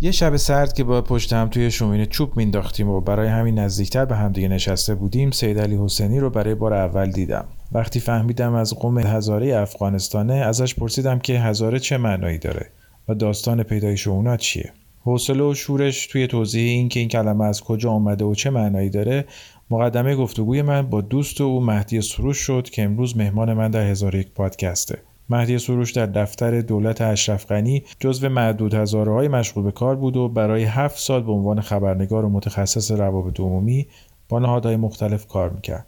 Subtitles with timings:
[0.00, 4.04] یه شب سرد که با پشت هم توی شومین چوب مینداختیم و برای همین نزدیکتر
[4.04, 7.44] به همدیگه نشسته بودیم سید علی حسینی رو برای بار اول دیدم.
[7.72, 12.70] وقتی فهمیدم از قوم هزاره افغانستانه ازش پرسیدم که هزاره چه معنایی داره
[13.08, 14.72] و داستان پیدایش اونا چیه.
[15.00, 18.90] حوصله و شورش توی توضیح این که این کلمه از کجا آمده و چه معنایی
[18.90, 19.24] داره
[19.70, 24.14] مقدمه گفتگوی من با دوست او مهدی سروش شد که امروز مهمان من در هزار
[24.14, 24.98] یک پادکسته.
[25.30, 30.16] مهدی سروش در دفتر دولت اشرف غنی جزو معدود هزاره های مشغول به کار بود
[30.16, 33.86] و برای هفت سال به عنوان خبرنگار و متخصص روابط عمومی
[34.28, 35.86] با نهادهای مختلف کار می‌کرد.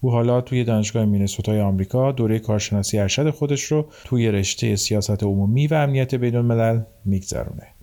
[0.00, 5.66] او حالا توی دانشگاه مینسوتای آمریکا دوره کارشناسی ارشد خودش رو توی رشته سیاست عمومی
[5.66, 7.79] و امنیت بین الملل میگذرونه.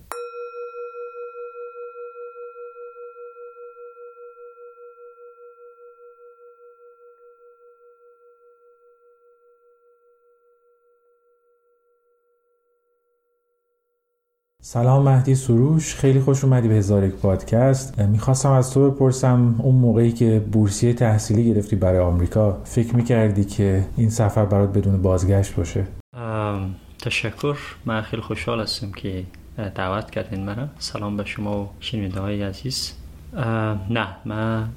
[14.70, 15.94] سلام مهدی سروش.
[15.94, 18.00] خیلی خوش اومدی به هزار یک پادکست.
[18.00, 23.84] می‌خواستم از تو بپرسم اون موقعی که بورسیه تحصیلی گرفتی برای آمریکا فکر می‌کردی که
[23.96, 25.86] این سفر برات بدون بازگشت باشه؟
[27.02, 27.56] تشکر.
[27.84, 29.24] من خیلی خوشحال هستم که
[29.74, 32.92] دعوت کردین مرا سلام به شما و شنونده های عزیز
[33.90, 34.68] نه من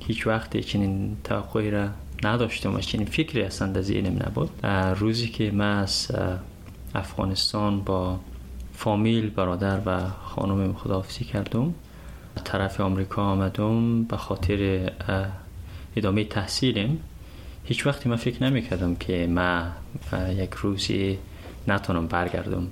[0.00, 1.88] هیچ وقت چنین توقعی را
[2.24, 4.50] نداشتم و چنین فکری اصلا در ذهنم نبود.
[4.98, 6.08] روزی که من از
[6.94, 8.20] افغانستان با
[8.76, 11.74] فامیل برادر و خانم خداحافظی کردم.
[12.44, 14.90] طرف آمریکا آمدم به خاطر
[15.96, 16.98] ادامه تحصیلم.
[17.64, 19.72] هیچ وقتی من فکر نمی کردم که من
[20.30, 21.18] یک روزی
[21.68, 22.68] نتونم برگردم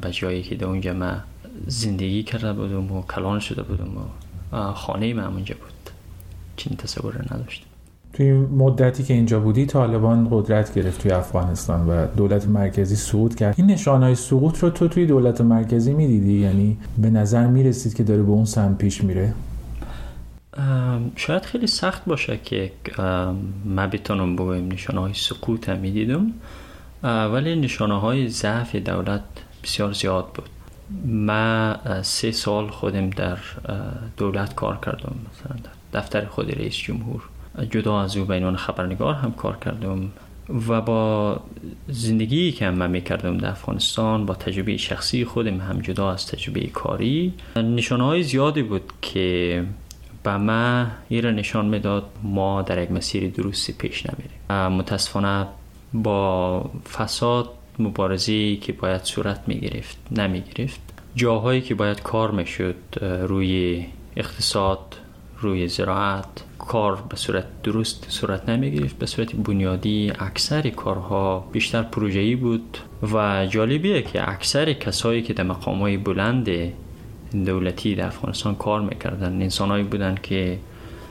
[0.00, 1.22] به جایی که در اونجا من
[1.66, 3.96] زندگی کرده بودم و کلان شده بودم
[4.52, 5.90] و خانه من اونجا بود.
[6.56, 7.69] چنین تصور نداشتم.
[8.12, 13.54] توی مدتی که اینجا بودی طالبان قدرت گرفت توی افغانستان و دولت مرکزی سقوط کرد.
[13.58, 18.22] این های سقوط رو تو توی دولت مرکزی می‌دیدی؟ یعنی به نظر می‌رسید که داره
[18.22, 19.34] به اون سمت پیش میره؟
[21.16, 22.72] شاید خیلی سخت باشه که
[23.64, 26.26] ما بتونم بگویم نشانه های سقوط هم می‌دیدم
[27.02, 29.22] ولی نشانه های ضعف دولت
[29.64, 30.48] بسیار زیاد بود.
[31.06, 33.38] ما سه سال خودم در
[34.16, 37.22] دولت کار کردم مثلا در دفتر خود رئیس جمهور.
[37.70, 40.12] جدا از او به عنوان خبرنگار هم کار کردم
[40.68, 41.40] و با
[41.88, 47.34] زندگی که من می‌کردم در افغانستان با تجربه شخصی خودم هم جدا از تجربه کاری.
[47.56, 49.64] نشانه های زیادی بود که
[50.22, 54.72] به ما این را نشان می‌داد ما در یک مسیر درستی پیش نمیریم.
[54.78, 55.46] متاسفانه
[55.92, 56.60] با
[56.92, 60.80] فساد مبارزی که باید صورت می‌گرفت نمی‌گرفت.
[61.14, 63.86] جاهایی که باید کار می‌شد روی
[64.16, 64.96] اقتصاد
[65.40, 66.24] روی زراعت
[66.58, 72.78] کار به صورت درست صورت نمی‌گرفت به صورت بنیادی اکثر کارها بیشتر پروژه‌ای بود
[73.12, 76.48] و جالبیه که اکثر کسایی که در مقامهای بلند
[77.46, 80.58] دولتی در افغانستان کار می‌کردن انسانهایی بودن که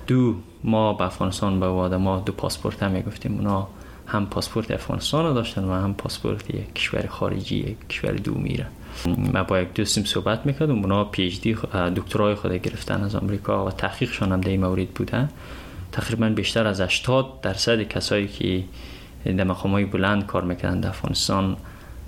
[0.07, 3.35] دو ما به افغانستان به ما دو پاسپورت هم می‌گفتیم.
[3.37, 3.67] اونا
[4.09, 8.65] هم پاسپورت افغانستان رو داشتن و هم پاسپورت یک کشور خارجی یک کشور دومی ره
[9.33, 11.57] من با یک دوستم صحبت می‌کردم اونا PhD
[11.95, 15.29] دکترای خود گرفتن از آمریکا و تحقیقشان هم در مورد بودن.
[15.91, 18.63] تقریبا بیشتر از 80 درصد کسایی که
[19.25, 21.57] در مقام های بلند کار می‌کردن در افغانستان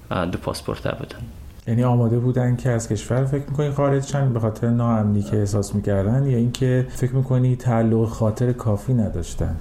[0.10, 1.20] دو پاسپورت بودن.
[1.68, 5.76] یعنی آماده بودن که از کشور فکر می‌کنی خارج شن به خاطر ناامنی که احساس
[5.76, 9.56] می‌کردن یا اینکه فکر می‌کنی تعلق خاطر کافی نداشتن؟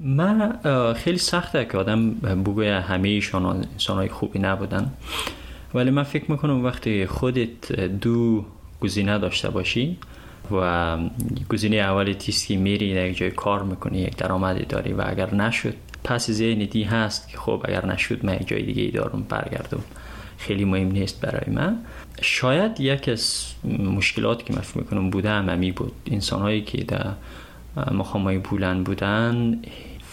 [0.00, 0.58] من
[0.94, 4.92] خیلی سخته که آدم بگوی همه ایشان انسان خوبی نبودن.
[5.74, 8.44] ولی من فکر می‌کنم وقتی خودت دو
[8.80, 9.98] گزینه داشته باشی
[10.50, 10.98] و
[11.48, 15.34] گزینه اول تیست که میری در یک جای کار می‌کنی یک درآمدی داری و اگر
[15.34, 15.74] نشد
[16.04, 19.80] پس ذهن دی هست که خب اگر نشد من جای دیگه ای دارم برگردم.
[20.38, 21.78] خیلی مهم نیست برای من.
[22.22, 23.44] شاید یک از
[23.78, 25.92] مشکلات که من فکر می‌کنم بوده هممی بود.
[26.06, 27.06] انسان هایی که در
[28.14, 29.62] های بلند بودن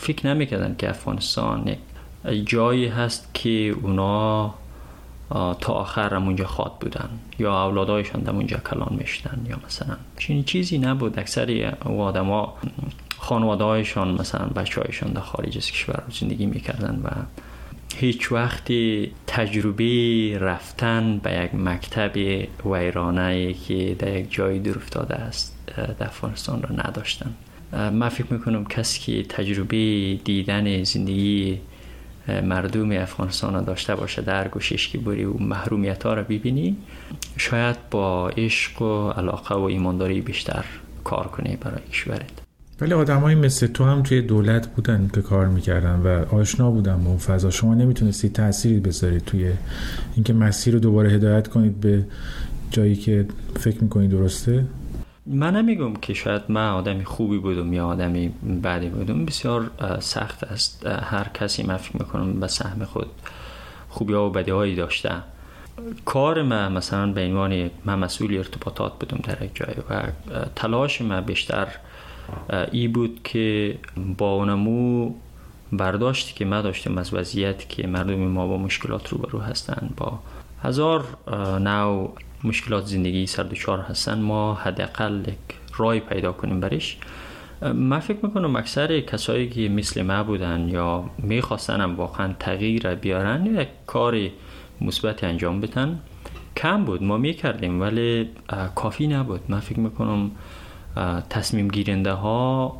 [0.02, 1.76] فکر نمی‌کردن که افغانستان
[2.46, 4.54] جایی هست که اونا
[5.30, 7.10] تا آخر اونجا خواد بودن
[7.40, 11.20] یا اولادایشان در اونجا کلان میشتن یا مثلا چنین چیزی نبود.
[11.20, 12.54] اکثر آدما
[13.18, 13.66] خانواده
[14.06, 17.10] مثلا بچه هایشان در خارج از کشور زندگی می‌کردن و
[17.96, 22.12] هیچ وقتی تجربه رفتن به یک مکتب
[22.66, 25.58] ویرانه که در یک جایی دور افتاده است
[26.00, 27.34] در افغانستان را نداشتن.
[27.74, 31.60] من فکر می‌کنم کسی که تجربه دیدن زندگی
[32.44, 36.76] مردم افغانستان داشته باشه در گوشش که بری و محرومیت ها را ببینی
[37.38, 40.66] شاید با عشق و علاقه و ایمانداری بیشتر
[41.04, 42.32] کار کنی برای کشورت.
[42.82, 47.10] ولی آدمایی مثل تو هم توی دولت بودن که کار می‌کردن و آشنا بودن با
[47.10, 47.50] اون فضا.
[47.50, 49.52] شما نمی‌تونستید تأثیری بذارید توی
[50.16, 52.06] اینکه مسیر رو دوباره هدایت کنید به
[52.72, 53.26] جایی که
[53.60, 54.66] فکر می‌کنید درسته؟
[55.26, 58.30] من نمیگم که شاید من آدمی خوبی بودم یا آدمی
[58.64, 59.26] بدی بودم.
[59.26, 60.86] بسیار سخت است.
[60.86, 63.08] هر کسی من فکر می‌کنم به سهم خود
[63.90, 65.12] خوبی ها و بدی هایی داشته.
[66.06, 70.12] کار من مثلا به عنوان من مسئول ارتباطات بودم در یک جای و
[70.56, 71.68] تلاش من بیشتر
[72.72, 73.78] ای بود که
[74.18, 75.14] با اونمو
[75.72, 79.94] برداشتی که ما داشتیم از وضعیت که مردم ما با مشکلات روبرو هستند.
[79.98, 80.20] با
[80.64, 81.04] هزار
[81.60, 83.46] نوع مشکلات زندگی سر
[83.90, 85.38] هستن ما حداقل یک
[85.78, 86.98] رای پیدا کنیم برش.
[87.62, 93.46] من فکر می‌کنم اکثر کسایی که مثل ما بودن یا می‌خواستن هم واقعا تغییر بیارن
[93.46, 94.18] یک کار
[94.82, 96.00] مثبت انجام بدن.
[96.58, 98.30] کم بود ما می‌کردیم ولی
[98.76, 99.42] کافی نبود.
[99.50, 100.32] من فکر می‌کنم
[101.30, 102.78] تصمیم گیرنده ها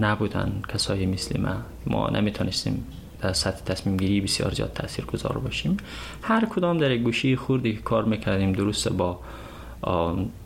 [0.00, 1.54] نبودن کسایی مثل ما
[1.86, 2.86] ما نمی‌تونستیم
[3.20, 5.76] در سطح تصمیم گیری بسیار زیاد تاثیر گذار باشیم.
[6.22, 9.20] هر کدام در گوشی خوردی که کار می‌کردیم درست با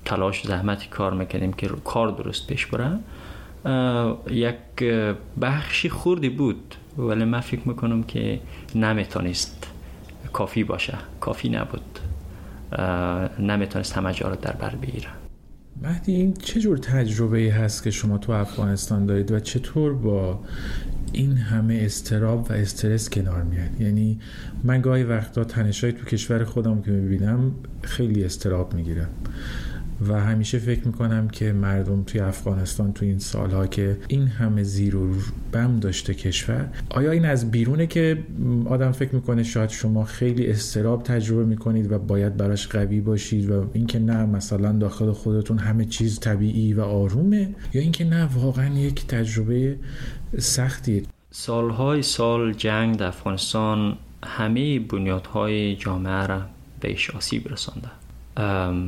[0.04, 2.98] تلاش زحمتی کار می‌کردیم که کار درست پیش بره
[4.30, 4.84] یک
[5.40, 8.40] بخشی خوردی بود ولی من فکر می‌کنم که
[8.74, 9.66] نمی‌تونست
[10.32, 10.98] کافی باشه.
[11.20, 11.98] کافی نبود.
[13.38, 15.08] نمی‌تونست همه جا رو در بر بگیره.
[15.82, 20.40] مهدی این چه جور تجربه هست که شما تو افغانستان دارید و چطور با
[21.12, 23.80] این همه استراب و استرس کنار میاد.
[23.80, 24.18] یعنی
[24.64, 29.08] من گاهی وقتا تنشای تو کشور خودم که می‌بینم خیلی استراب می‌گیرم.
[30.08, 34.96] و همیشه فکر می‌کنم که مردم توی افغانستان توی این سالها که این همه زیر
[34.96, 35.14] و
[35.52, 38.18] بم داشته کشور آیا این از بیرونه که
[38.64, 43.70] آدم فکر می‌کنه شاید شما خیلی استراب تجربه می‌کنید و باید براش قوی باشید و
[43.72, 49.06] اینکه نه مثلا داخل خودتون همه چیز طبیعی و آرومه؟ یا اینکه نه واقعا یک
[49.06, 49.76] تجربه
[50.38, 51.02] سختیه.
[51.30, 56.42] سالهای سال جنگ در افغانستان همه بنیادهای جامعه را
[56.80, 57.88] بهش آسیب رسانده.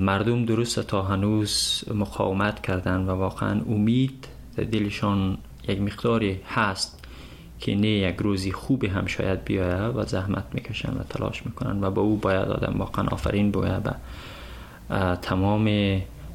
[0.05, 5.39] مردم درست تا هنوز مقاومت کردن و واقعا امید در دلشان
[5.69, 7.05] یک مقداری هست
[7.59, 11.91] که نه یک روزی خوبی هم شاید بیاید و زحمت می‌کشن و تلاش می‌کنن و
[11.91, 13.95] با او باید آدم واقعا آفرین باید به
[15.23, 15.67] تمام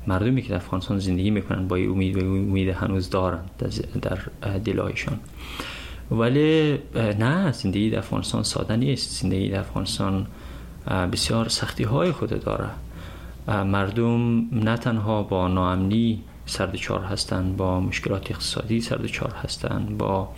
[0.10, 3.40] مردمی که در افغانستان زندگی می‌کنن با امید و امید هنوز دارن
[4.02, 4.18] در
[4.66, 5.20] دلایشان.
[6.12, 9.22] ولی نه زندگی در افغانستان ساده نیست.
[9.22, 10.28] زندگی در افغانستان
[11.12, 12.70] بسیار سختی های خود داره.
[13.48, 20.30] مردم نه تنها با ناامنی سردچار هستند با مشکلات اقتصادی سردچار هستند با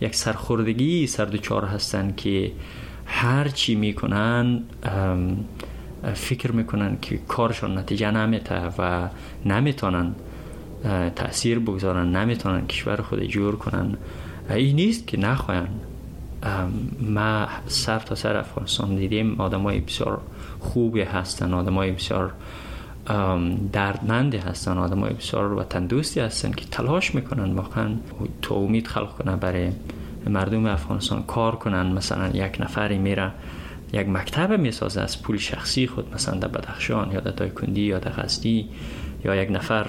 [0.00, 2.52] یک سرخوردگی سردچار هستند که
[3.06, 4.62] هر چی می‌کنن
[6.14, 9.08] فکر می‌کنن که کارشان نتیجه نمیته و
[9.44, 10.14] نمی‌تونن
[11.16, 13.96] تاثیر بگذارن نمی‌تونن کشور خود جور کنن.
[14.50, 15.68] این نیست که نخواهن.
[17.00, 20.20] ما سر تا سر افغانستان دیدیم آدم های بسیار
[20.60, 22.32] خوبی هستن آدم های بسیار
[23.72, 27.90] دردمندی هستن آدم های بسیار وطن دوستی هستن که تلاش می‌کنن واقعا
[28.42, 29.70] تو امید خلق کنن برای
[30.26, 31.86] مردم افغانستان کار کنن.
[31.86, 33.32] مثلا یک نفری میره
[33.92, 38.10] یک مکتب می‌سازه از پول شخصی خود مثلا در بدخشان یا در دایکندی یا در
[38.10, 38.68] غزنی
[39.24, 39.86] یا یک نفر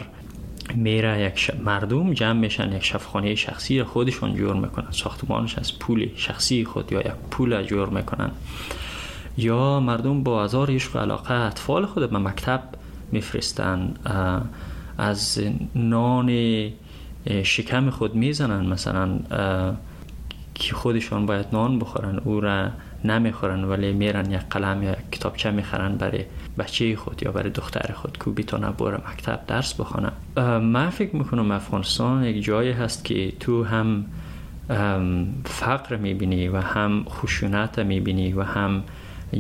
[0.75, 4.91] میره یک مردم جمع میشن یک شفخانه شخصی خودشون جور می‌کنن.
[4.91, 8.31] ساختمانش از پول شخصی خود یا یک پول جور می‌کنن.
[9.37, 12.61] یا مردم با هزار عشق و علاقه اطفال خود به مکتب
[13.11, 13.94] میفرستن
[14.97, 15.39] از
[15.75, 16.69] نان
[17.44, 18.66] شکم خود می‌زنن.
[18.66, 19.19] مثلا
[20.56, 22.19] که خودشان باید نان بخورن.
[22.23, 22.69] او را
[23.04, 26.25] نمی‌خورن ولی میرن یک قلم یا کتابچه می‌خرن برای
[26.57, 30.11] بچه خود یا برای دختر خود که بیتونه بره مکتب درس بخونه.
[30.59, 34.06] من فکر می‌کنم افغانستان یک جایی هست که تو هم
[35.45, 38.83] فقر می‌بینی و هم خشونت می‌بینی و هم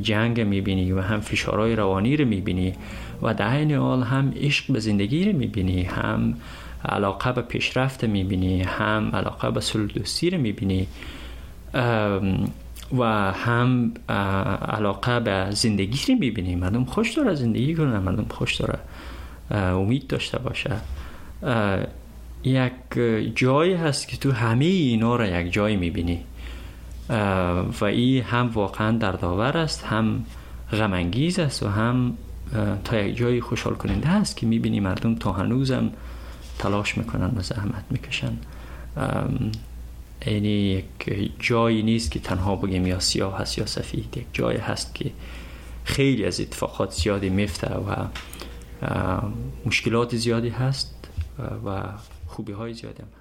[0.01, 2.73] جنگ می‌بینی و هم فشارهای روانی رو می‌بینی
[3.21, 6.33] و در این حال هم عشق به زندگی رو می‌بینی هم
[6.85, 10.87] علاقه به پیشرفت می‌بینی هم علاقه به صلح دوستی رو می‌بینی.
[12.97, 13.93] و هم
[14.67, 18.79] علاقه به زندگی رو می‌بینی مردم خوش داره زندگی کنه مردم خوش داره
[19.51, 20.71] امید داشته باشه.
[22.43, 22.71] یک
[23.35, 26.19] جایی هست که تو همه اینا رو یک جایی می‌بینی.
[27.81, 30.25] و این هم واقعا دردآور است هم
[30.71, 32.13] غمانگیز است و هم
[32.83, 35.89] تا یک جایی خوشحال کننده است که می‌بینی مردم تا هنوزم
[36.59, 38.37] تلاش می‌کنن و زحمت می‌کشن.
[40.25, 40.85] یعنی یک
[41.39, 45.11] جایی نیست که تنها بگیم یا سیاه هست یا سفید یک جایی هست که
[45.83, 48.07] خیلی از اتفاقات زیادی میفته و
[49.65, 51.09] مشکلات زیادی هست
[51.65, 51.83] و
[52.27, 53.16] خوبی های زیادی هم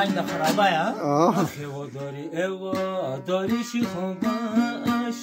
[0.00, 4.28] هست گنج خرابه یا؟ خیوا داری ایوا داری شی خوبه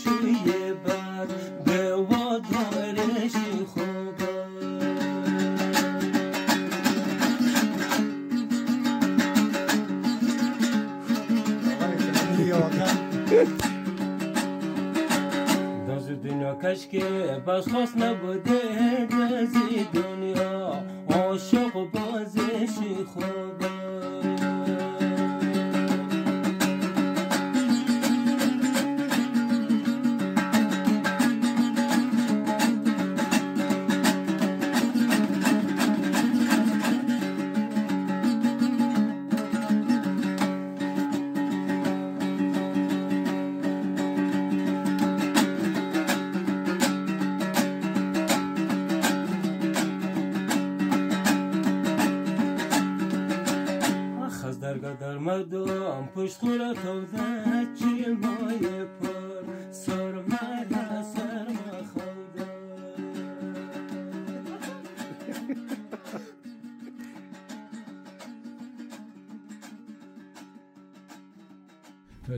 [0.04, 1.28] شوی بر
[1.66, 4.28] به وا داری شی خوبه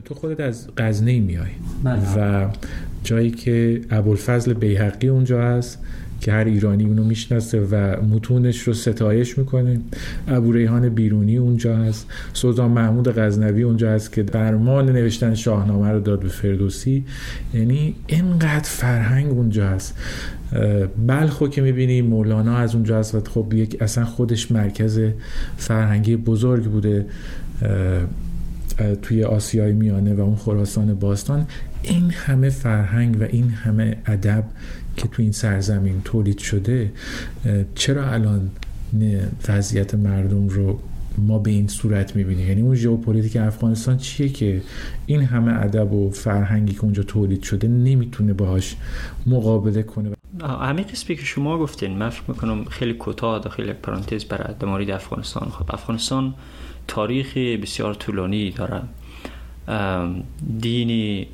[0.04, 1.44] تو خودت از غزنی میای.
[1.84, 1.98] بله.
[2.16, 2.48] و
[3.04, 5.78] جایی که ابوالفضل بیهقی اونجا هست
[6.20, 9.80] که هر ایرانی اونو می‌شناسه و متونش رو ستایش می‌کنه.
[10.28, 12.06] ابو ریحان بیرونی اونجا هست.
[12.32, 17.04] سلطان محمود غزنوی اونجا هست که فرمان نوشتن شاهنامه رو داد به فردوسی.
[17.54, 19.98] یعنی اینقدر فرهنگ اونجا هست.
[21.06, 25.00] بلخو که می‌بینی مولانا از اونجا هست و خب یک اصلا خودش مرکز
[25.56, 27.06] فرهنگی بزرگ بوده.
[29.02, 31.46] توی آسیای میانه و اون خراسان باستان
[31.82, 34.44] این همه فرهنگ و این همه ادب
[34.96, 36.92] که تو این سرزمین تولید شده
[37.74, 38.50] چرا الان
[39.48, 40.78] وضعیت مردم رو
[41.18, 44.62] ما به این صورت می‌بینیم؟ یعنی اون ژئوپلیتیک افغانستان چیه که
[45.06, 48.76] این همه ادب و فرهنگی که اونجا تولید شده نمی‌تونه باهاش
[49.26, 50.10] مقابله کنه؟
[50.40, 51.90] همین قسمی که شما گفتین.
[51.98, 55.48] من فکر می‌کنم خیلی کوتاه داخل پرانتز برای در افغانستان.
[55.48, 56.34] خب افغانستان
[56.90, 58.82] تاریخ بسیار طولانی داره
[59.68, 60.22] ام،
[60.58, 61.26] دین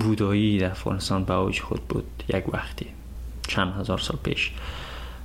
[0.00, 2.86] بودایی در افغانستان به اوج خود بود یک وقتی
[3.48, 4.52] چند هزار سال پیش.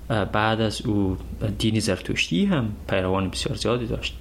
[0.08, 1.18] بعد از او
[1.58, 4.18] دین زرتشتی هم پیروان بسیار زیادی داشت.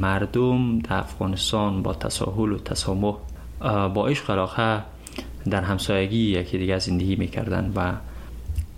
[0.00, 3.16] مردم در افغانستان با تساهل و تسامح
[3.94, 4.82] با عشق علاقه
[5.50, 7.92] در همسایگی یکی دیگر زندگی می‌کردن و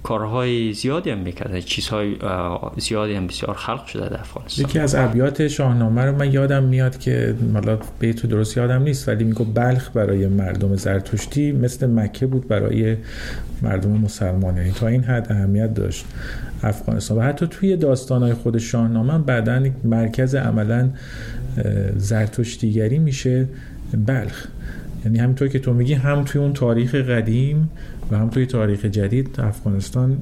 [0.08, 4.64] کارهای زیادی هم می‌کردن چیزهای اه، زیادی هم بسیار خلق شده در افغانستان.
[4.64, 9.24] یکی از ابیات شاهنامه رو من یادم میاد که حالا بیتو درست یادم نیست ولی
[9.24, 12.96] میگو بلخ برای مردم زرتشتی مثل مکه بود برای
[13.62, 14.56] مردم مسلمان.
[14.56, 16.04] یعنی تا این حد اهمیت داشت
[16.62, 17.18] افغانستان.
[17.18, 20.90] و حتی توی داستانهای خود شاهنامه بعدا مرکز عملا
[21.96, 23.48] زرتشتیگری میشه
[24.06, 24.46] بلخ.
[25.04, 27.70] یعنی همینطور که تو میگی هم توی اون تاریخ قدیم
[28.10, 30.18] و هم توی تاریخ جدید افغانستان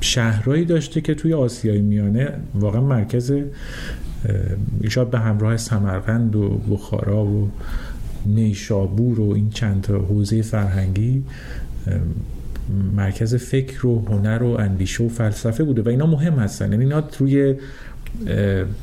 [0.00, 3.32] شهرهایی داشته که توی آسیای میانه واقعا مرکز
[4.80, 7.50] ایشاد به همراه سمرقند و بخارا و
[8.26, 11.22] نیشابور و این چند تا حوزه فرهنگی
[12.96, 16.72] مرکز فکر و هنر و اندیشه و فلسفه بوده و اینا مهم هستن.
[16.72, 17.54] یعنی اینا روی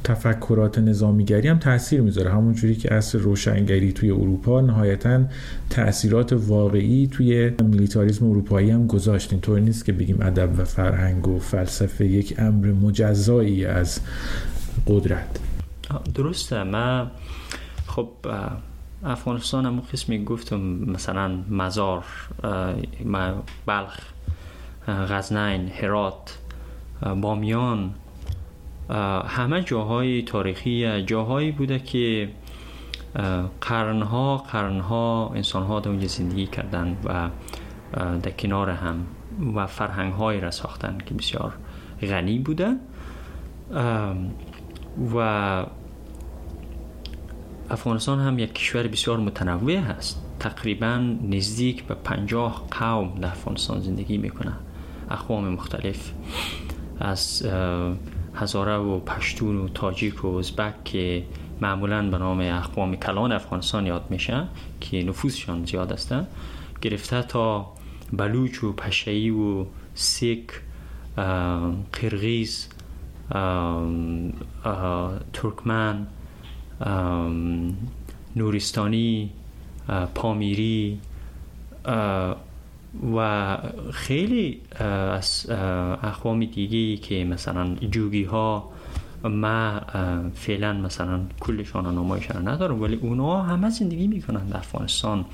[0.04, 2.32] تفکرات نظامیگری هم تاثیر می‌ذاره.
[2.32, 5.24] همون جوری که اصر روشنگری توی اروپا نهایتا
[5.70, 9.34] تاثیرات واقعی توی میلیتاریسم اروپایی هم گذاشت.
[9.34, 14.00] اینطور نیست که بگیم ادب و فرهنگ و فلسفه یک امر مجزایی از
[14.88, 15.40] قدرت.
[16.14, 16.64] درسته.
[16.64, 17.08] من
[17.88, 18.10] خب
[19.04, 22.04] افغانستان همون قسمی گفتم مثلا مزار
[23.66, 24.00] بلخ
[24.88, 26.38] غزنین هرات
[27.22, 27.92] بامیان
[29.28, 32.30] همه جاهای تاریخی جاهایی بوده که
[33.62, 37.30] قرنها قرنها انسانها در اونجا زندگی کردن و
[38.20, 39.06] در کنار هم
[39.56, 41.54] و فرهنگ هایی را ساختن که بسیار
[42.02, 42.76] غنی بوده.
[45.16, 45.66] و
[47.70, 50.22] افغانستان هم یک کشور بسیار متنوع هست.
[50.40, 54.54] تقریبا نزدیک به پنجاه قوم در افغانستان زندگی می‌کنه.
[55.10, 56.12] اقوام مختلف
[57.00, 57.48] از
[58.36, 61.24] هزاره و پشتون و تاجیک و ازبک که
[61.62, 64.48] معمولا به نام اقوام کلان افغانستان یاد میشه
[64.82, 66.16] که نفوذشان زیاد است
[66.82, 67.72] گرفته تا
[68.14, 70.52] بلوچ و پشهی و سیک
[71.92, 72.70] قرغیز
[75.34, 76.08] ترکمن
[78.36, 79.30] نورستانی
[80.16, 81.00] پامیری
[83.16, 83.58] و
[83.92, 84.62] خیلی
[85.16, 85.46] از
[86.04, 88.70] اقوام دیگه که مثلا جوگی ها
[89.24, 89.82] ما
[90.36, 95.26] فعلا مثلا کلشان نمایشان ندارم ولی اونا همه زندگی می‌کنن در افغانستان.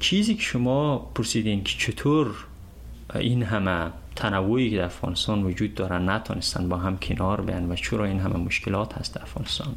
[0.00, 2.34] چیزی که شما پرسیدین که چطور
[3.14, 8.04] این همه تنوعی که در افغانستان وجود دارن نتونستن با هم کنار بیان و چرا
[8.04, 9.74] این همه مشکلات هست در افغانستان؟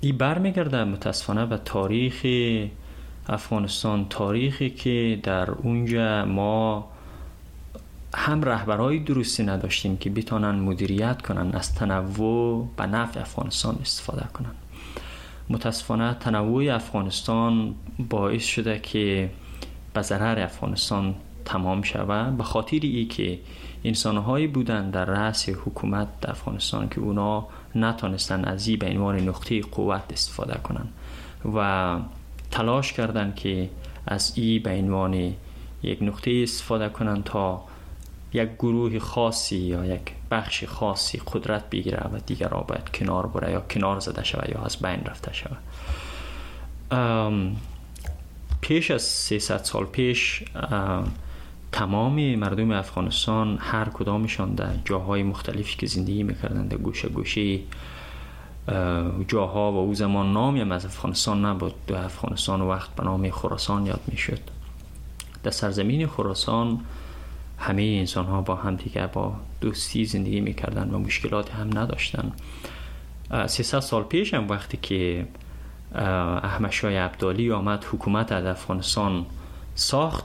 [0.00, 2.26] این برمیگرده متاسفانه به تاریخ
[3.28, 6.88] افغانستان تاریخی که در اونجا ما
[8.14, 14.54] هم رهبرهای درستی نداشتیم که بتانن مدیریت کنن از تنوع به نفع افغانستان استفاده کنن.
[15.48, 17.74] متاسفانه تنوع افغانستان
[18.08, 19.30] باعث شده که
[19.94, 21.14] به ضرر افغانستان
[21.44, 23.38] تمام شود به خاطر ای که
[23.84, 30.02] انسانهایی بودن در رأس حکومت افغانستان که اونا نتونستن از این به عنوان نقطه قوت
[30.12, 30.88] استفاده کنن.
[31.54, 31.98] و
[32.52, 33.68] تلاش کردن که
[34.06, 35.34] از این به عنوان
[35.82, 37.64] یک نقطه استفاده کنن تا
[38.32, 43.60] یک گروه خاصی یا یک بخش خاصی قدرت بگیره و دیگر باید کنار بره یا
[43.60, 45.58] کنار زده شود یا از بین رفته شود.
[48.60, 50.44] پیش از 300 سال پیش
[51.72, 57.58] تمام مردم افغانستان هر کدامشان در جاهای مختلفی که زندگی می‌کردند در گوشه گوشه
[59.28, 61.74] جاها و او زمان نامی از افغانستان نبود.
[61.86, 64.40] در افغانستان وقت به نام خراسان یاد می‌شد.
[65.42, 66.80] در سرزمین خراسان
[67.58, 72.32] همه انسان ها با هم دیگر با دوستی زندگی می‌کردن و مشکلات هم نداشتن
[73.46, 75.26] 300 سال پیش هم وقتی که
[76.42, 79.26] احمد شای عبدالی آمد حکومت در افغانستان
[79.74, 80.24] ساخت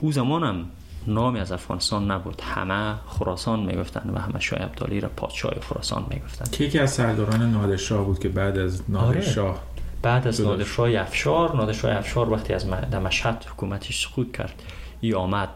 [0.00, 0.64] او زمان هم
[1.14, 2.40] نامی از افغانستان نبود.
[2.40, 7.50] همه خراسان می‌گفتن و همه شای عبدالی را پادشاه خراسان می‌گفتن که یکی از سرداران
[7.50, 9.58] نادرشاه بود که بعد از نادرشاه آره.
[10.02, 12.66] بعد از نادرشاه افشار نادرشاه افشار وقتی از
[13.04, 14.62] مشهد حکومتش سقوط کرد
[15.00, 15.48] ای آمد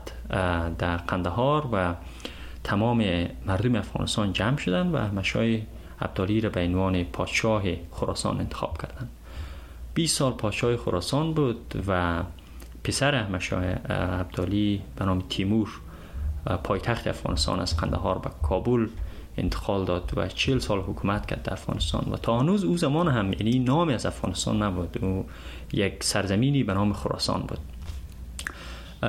[0.79, 1.95] در قندهار و
[2.65, 5.63] تمام مردم افغانستان جمع شدن و مشای
[6.01, 9.09] عبدالی را به عنوان پادشاه خراسان انتخاب کردند.
[9.95, 12.23] 20 سال پادشاه خراسان بود و
[12.85, 13.43] پسر احمد
[13.91, 15.69] عبدالی به نام تیمور
[16.65, 18.87] پایتخت افغانستان از قندهار به کابل
[19.37, 23.33] انتقال داد و چل سال حکومت کرد در افغانستان و تا هنوز او زمان هم
[23.33, 24.99] یعنی نامی از افغانستان نبود.
[25.03, 25.27] او
[25.73, 27.59] یک سرزمینی به نام خراسان بود.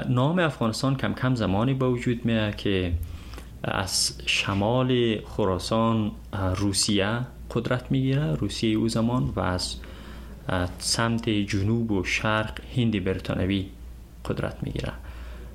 [0.09, 2.93] نام افغانستان کم کم زمانی با وجود میاد که
[3.63, 6.11] از شمال خراسان
[6.55, 7.19] روسیه
[7.51, 9.75] قدرت می‌گیره روسیه او زمان و از
[10.79, 13.65] سمت جنوب و شرق هند برتانوی
[14.25, 14.93] قدرت می‌گیره.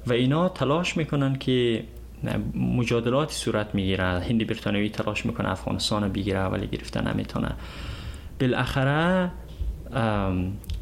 [0.06, 1.84] و اینا تلاش می‌کنن که
[2.54, 4.04] مجادلات صورت می‌گیره.
[4.04, 7.48] هند برتانوی تلاش می‌کنه افغانستان رو بگیره ولی گرفته نمی‌تونه.
[8.40, 9.30] بالاخره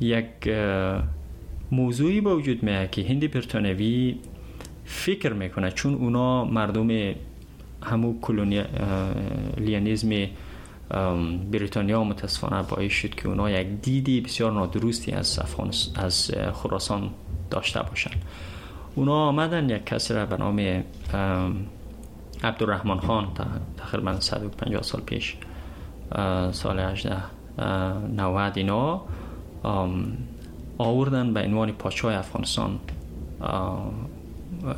[0.01, 0.49] یک
[1.71, 4.19] موضوعی با وجود میاد که هند برتانوی
[4.85, 7.15] فکر می‌کنه چون اونا مردم
[7.83, 10.11] همو کلونیالیزم
[11.51, 15.41] بریتانیا متاسفانه باعث شد که اونا یک دیدی بسیار نادرستی از
[15.95, 17.11] از خراسان
[17.51, 18.23] داشته باشند
[18.95, 20.85] اونا آمدن یک کسی را به نام
[22.45, 23.29] عبدالرحمن خان
[23.77, 25.37] تقریبا 150 سال پیش
[26.53, 27.17] سال 18
[28.17, 29.01] 90 اینا
[30.79, 32.79] آوردن به عنوان پادشاه افغانستان.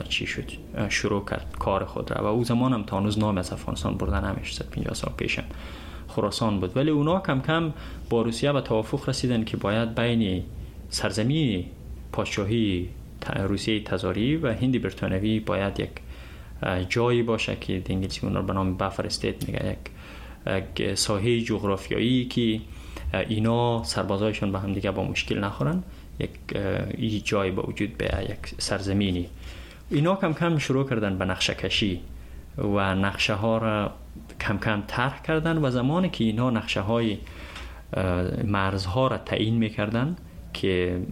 [0.09, 0.51] چی شد؟
[0.89, 2.25] شروع کرد کار خود را.
[2.25, 5.45] و او زمان هم تا هنوز نام از افغانستان بردن همیشه 50 سال پیشم
[6.11, 6.77] خراسان بود.
[6.77, 7.73] ولی اونا کم کم
[8.11, 10.43] با روسیه به توافق رسیدن که باید بین
[10.89, 11.65] سرزمین
[12.13, 12.89] پادشاهی
[13.37, 15.91] روسیه تزاری و هند برتانوی باید یک
[16.89, 19.77] جایی باشه که انگلیسی اون به نام بفر استیت میگه.
[20.47, 22.61] یک ساحه جغرافیایی که
[23.29, 25.83] اینا سربازایشون به هم دیگه با مشکل نخورن.
[26.19, 26.31] یک
[26.99, 29.27] ای جای با وجود به یک سرزمینی.
[29.91, 32.01] اینا کم کم شروع کردن به نقشه کشی
[32.59, 33.93] و نقشه ها را
[34.41, 37.19] کم کم طرح کردن و زمانی که اینها نقشه های
[38.45, 40.17] مرزها را تعیین می‌کردن
[40.53, 41.03] که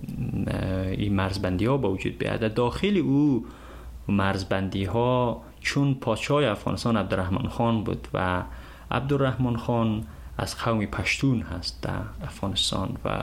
[0.90, 2.54] این مرزبندی ها با وجود بیاد.
[2.54, 3.46] داخل او
[4.08, 8.42] مرزبندی ها چون پادشاه افغانستان عبدالرحمن خان بود و
[8.90, 10.04] عبدالرحمن خان
[10.38, 13.22] از قوم پشتون هست در افغانستان و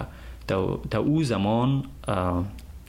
[0.89, 1.83] در او زمان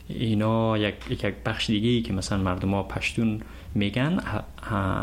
[0.08, 3.40] اینا یک, یک بخش دیگه ای که مثلا مردم ها پشتون
[3.76, 4.20] میگن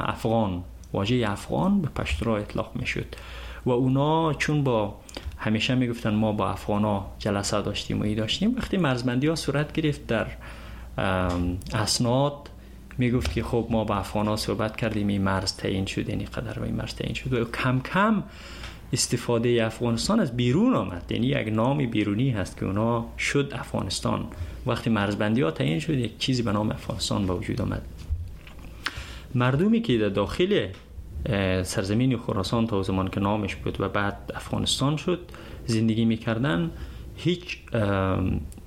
[0.04, 3.16] افغان واژه افغان به پشتون را اطلاق می‌شد.
[3.66, 4.96] و اونا چون با
[5.38, 9.74] همیشه می‌گفتن ما با افغان ها جلسه داشتیم و ای داشتیم وقتی مرزبندی ها صورت
[9.74, 10.28] گرفت در
[11.74, 12.50] اسناد
[12.98, 16.60] می‌گفت که خب ما با افغان ها صحبت کردیم این مرز تعیین شد یعنی قدر
[16.60, 17.34] و این مرز تعیین شد.
[17.34, 18.24] و کم کم
[18.94, 21.12] استفاده افغانستان از بیرون آمد.
[21.12, 24.26] یعنی یک نام بیرونی هست که اونا شد افغانستان.
[24.66, 27.82] وقتی مرزبندی ها تعیین شد یک چیزی به نام افغانستان به وجود آمد.
[29.36, 30.68] مردمی که در داخل
[31.64, 35.20] سرزمین خراسان تا زمان که نامش بود و بعد افغانستان شد
[35.66, 36.72] زندگی می‌کردن
[37.16, 37.58] هیچ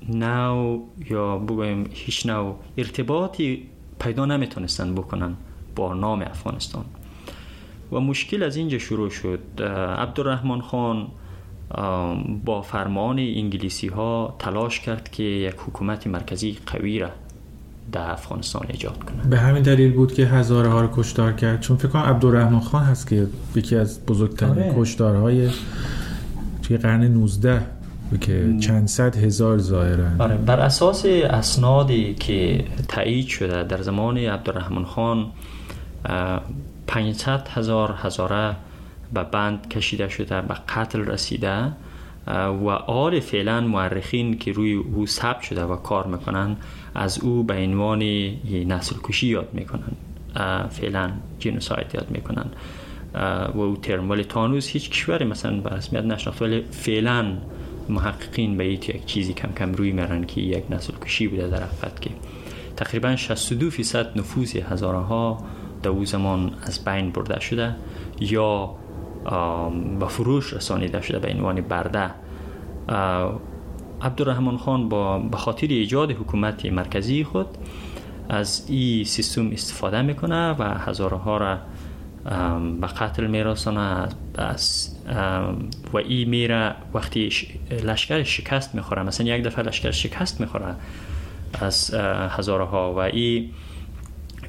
[0.09, 3.67] نوع یا بگویم هیچ نوع ارتباطی
[3.99, 5.35] پیدا نمی‌تونستن بکنن
[5.75, 6.85] با نام افغانستان.
[7.91, 9.61] و مشکل از اینجا شروع شد.
[9.97, 11.07] عبدالرحمن خان
[12.45, 17.09] با فرمان انگلیسی ها تلاش کرد که یک حکومت مرکزی قوی را
[17.91, 21.59] در افغانستان ایجاد کنه به همین دلیل بود که هزاره ها رو کشتار کرد.
[21.59, 24.73] چون فکر کنم عبدالرحمن خان هست که یکی از بزرگترین آره.
[24.77, 25.49] کشتارهای
[26.63, 27.61] توی قرن 19
[28.21, 30.15] که چند صد هزار زائرن.
[30.19, 35.25] آره بر اساس اسنادی که تایید شده در زمان عبدالرحمن خان
[36.87, 38.55] 500 هزار هزاره
[39.13, 41.71] به بند کشیده شده به قتل رسیده
[42.27, 46.55] و آل فعلا مورخین که روی او ثبت شده و کار می‌کنن
[46.97, 48.03] از او به عنوان
[48.67, 49.91] نسل کشی یاد می‌کنن.
[50.69, 52.45] فعلا جنوساید یاد می‌کنن.
[53.55, 57.37] و او ترم ولی تانوز هیچ کشوری مثلا به رسمیت نشناخت ولی فعلا
[57.89, 62.01] محققین به یک چیزی کم کم روی میرن که یک نسل کشی بوده در افت
[62.01, 62.09] که
[62.75, 65.43] تقریبا 62 فیصد نفوس هزاره ها
[65.83, 67.75] در او زمان از بین برده شده
[68.19, 68.75] یا
[69.99, 72.11] به فروش رسانیده شده به عنوان برده.
[74.01, 77.47] عبدالرحمن خان با به خاطر ایجاد حکومت مرکزی خود
[78.29, 81.57] از این سیستم استفاده می‌کنه و هزاره ها را
[82.81, 84.07] به قتل میرسانه
[85.93, 87.29] و ای میره وقتی
[87.83, 89.03] لشکر شکست می‌خوره.
[89.03, 90.75] مثلا یک دفعه لشکر شکست می‌خوره
[91.53, 91.93] از
[92.29, 93.49] هزاره ها و ای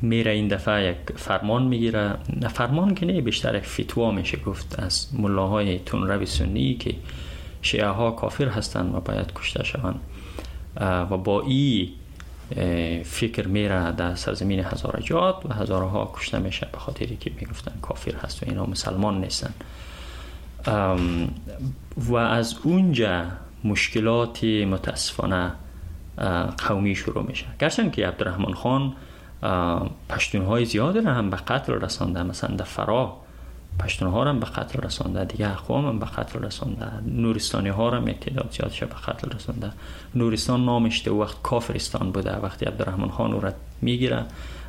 [0.02, 2.14] میره این دفعه یک فرمان می‌گیره.
[2.54, 6.94] فرمان که نه بیشتر یک فتوا میشه گفت از ملاهای تونروی سنی که
[7.62, 10.00] شیعه ها کافر هستند و باید کشته شوند.
[10.80, 11.92] و با ای
[13.04, 18.42] فکر میره در سرزمین هزارجات و هزارها کشته میشه به خاطری که می‌گفتن کافر هست
[18.42, 19.54] و اینا مسلمان نیستن.
[21.96, 23.24] و از اونجا
[23.64, 25.52] مشکلات متاسفانه
[26.68, 27.46] قومی شروع میشه.
[27.60, 28.94] گرچند که عبدالرحمن خان
[30.08, 33.16] پشتون های زیاد را هم به قتل رسانده مثلا در فرا
[33.78, 38.12] پشتون ها هم به قتل رسانده دیگه اقوام هم به قتل رسانده نورستانی ها هم
[38.12, 39.72] تعداد زیادش به قتل رسانده.
[40.14, 42.36] نورستان نامش ده وقت کافرستان بوده.
[42.36, 43.50] وقتی عبدالرحمن خان رو
[43.82, 44.24] می‌گیره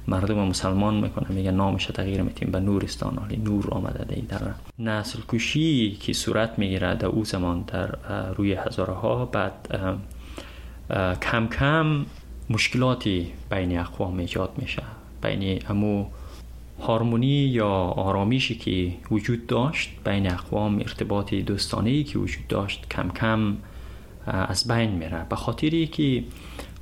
[0.08, 1.32] مردم مسلمان می‌کنه.
[1.32, 3.17] میگه نامش تغییر میتیم به نورستان.
[3.17, 4.41] حالی نور آمده دی در
[4.80, 7.95] نسل کشی که صورت می‌گیره در او زمان در
[8.38, 9.54] روی هزاره ها بعد
[11.22, 12.06] کم کم
[12.50, 14.84] مشکلاتی بین اقوام ایجاد میشه.
[15.22, 16.06] بین امو
[16.82, 23.58] هارمونی یا آرامیشی که وجود داشت بین اقوام ارتباط دوستانه که وجود داشت کم کم
[24.26, 25.26] از بین میره.
[25.30, 26.24] به خاطری که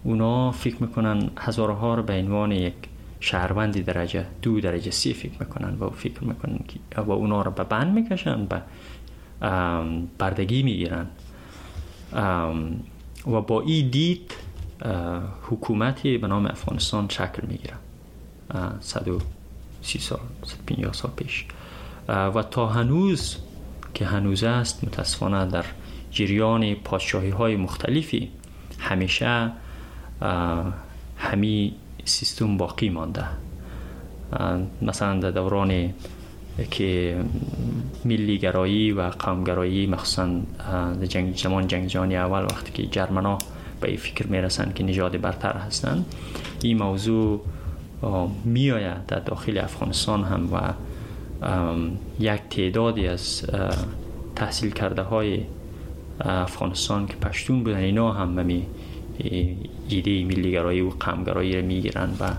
[0.03, 2.73] اونا فکر می‌کنن هزارها رو به عنوان یک
[3.19, 7.63] شهروندی درجه دو درجه سی فکر می‌کنن و فکر می‌کنن که و اونا رو به
[7.63, 8.61] بند می‌کشن به
[10.17, 11.07] بردگی می‌گیرن.
[13.27, 14.33] و با این دید
[15.49, 17.73] حکومتی به نام افغانستان شکل می‌گیره.
[19.81, 21.45] سی سال 150 سال پیش.
[22.09, 23.37] و تا هنوز
[23.93, 25.65] که هنوز است متاسفانه در
[26.11, 28.31] جریان پادشاهی های مختلفی
[28.79, 29.51] همیشه
[31.17, 33.25] همی سیستم باقی مانده.
[34.81, 35.93] مثلا در دوران
[36.71, 37.17] که
[38.05, 40.29] ملی گرایی و قومگرایی مخصوصا
[41.07, 43.37] جنگ زمان جنگ جهانی اول وقتی که جرمنا
[43.81, 46.05] به فکر می‌رسن که نژاد برتر هستند
[46.61, 47.41] این موضوع
[48.45, 50.73] می آید در داخل افغانستان هم و
[52.19, 53.45] یک تعدادی از
[54.35, 55.39] تحصیل کرده های
[56.21, 58.65] افغانستان که پشتون بودن اینا هم می
[59.89, 62.29] ایده ملیگرایی و قمگرایی را می‌گیرن و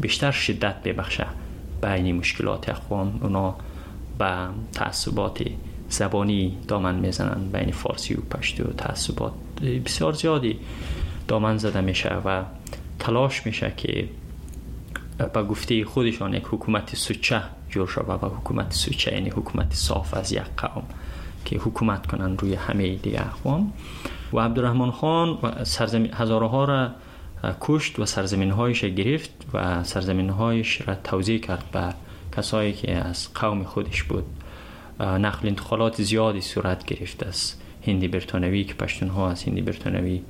[0.00, 1.26] بیشتر شدت ببخشه
[1.82, 3.54] بین مشکلات اقوام اونا
[4.18, 5.42] به تعصبات
[5.88, 9.32] زبانی دامن می‌زنن بین فارسی و پشتو تعصبات
[9.84, 10.58] بسیار زیادی
[11.28, 12.42] دامن زده میشه و
[12.98, 14.08] تلاش میشه که
[15.18, 20.32] به گفته خودشان یک حکومت سوچه جور شده و حکومت سوچه یعنی حکومت صاف از
[20.32, 20.84] یک قوم
[21.44, 23.72] که حکومت کنن روی همه دیگه اقوام.
[24.32, 26.90] و عبدالرحمن خان و سرزمین هزارها را
[27.60, 31.94] کشت و سرزمین هایش گرفت و سرزمین هایش را توضیح کرد به
[32.36, 34.24] کسایی که از قوم خودش بود.
[35.00, 37.54] نقل انتقالات زیادی صورت گرفت از
[37.86, 40.22] هندی برتانوی که پشتون ها از هندی برتانوی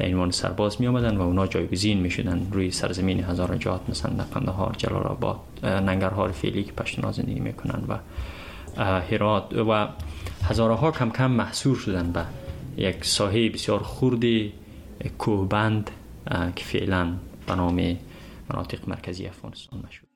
[0.00, 4.12] در عنوان سرباز می آمدن و اونا جایگزین می شدن روی سرزمین هزار جات مثلا
[4.12, 7.98] در قندهار جلال آباد ننگرهار فعلی که پشتون ها زندگی می کنن و
[9.00, 9.88] هرات و
[10.44, 12.24] هزارها کم کم محصور شدن به
[12.76, 14.52] یک ساحه بسیار خوردی
[15.18, 15.90] کوهبند
[16.56, 17.12] که فعلا
[17.46, 17.96] به نام
[18.50, 20.09] مناطق مرکزی افغانستان مشهور.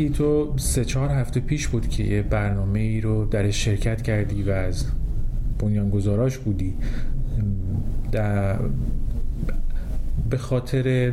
[0.00, 4.42] مهدی تو سه چهار هفته پیش بود که یه برنامه ای رو در شرکت کردی
[4.42, 4.84] و از
[5.58, 6.74] بنیانگذاراش بودی
[8.12, 8.56] در
[10.30, 11.12] به خاطر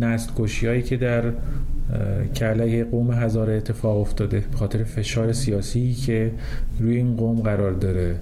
[0.00, 0.30] نسل
[0.66, 1.32] هایی که در اه،
[2.34, 6.32] که علیه قوم هزاره اتفاق افتاده به خاطر فشار سیاسی که
[6.80, 8.16] روی این قوم قرار داره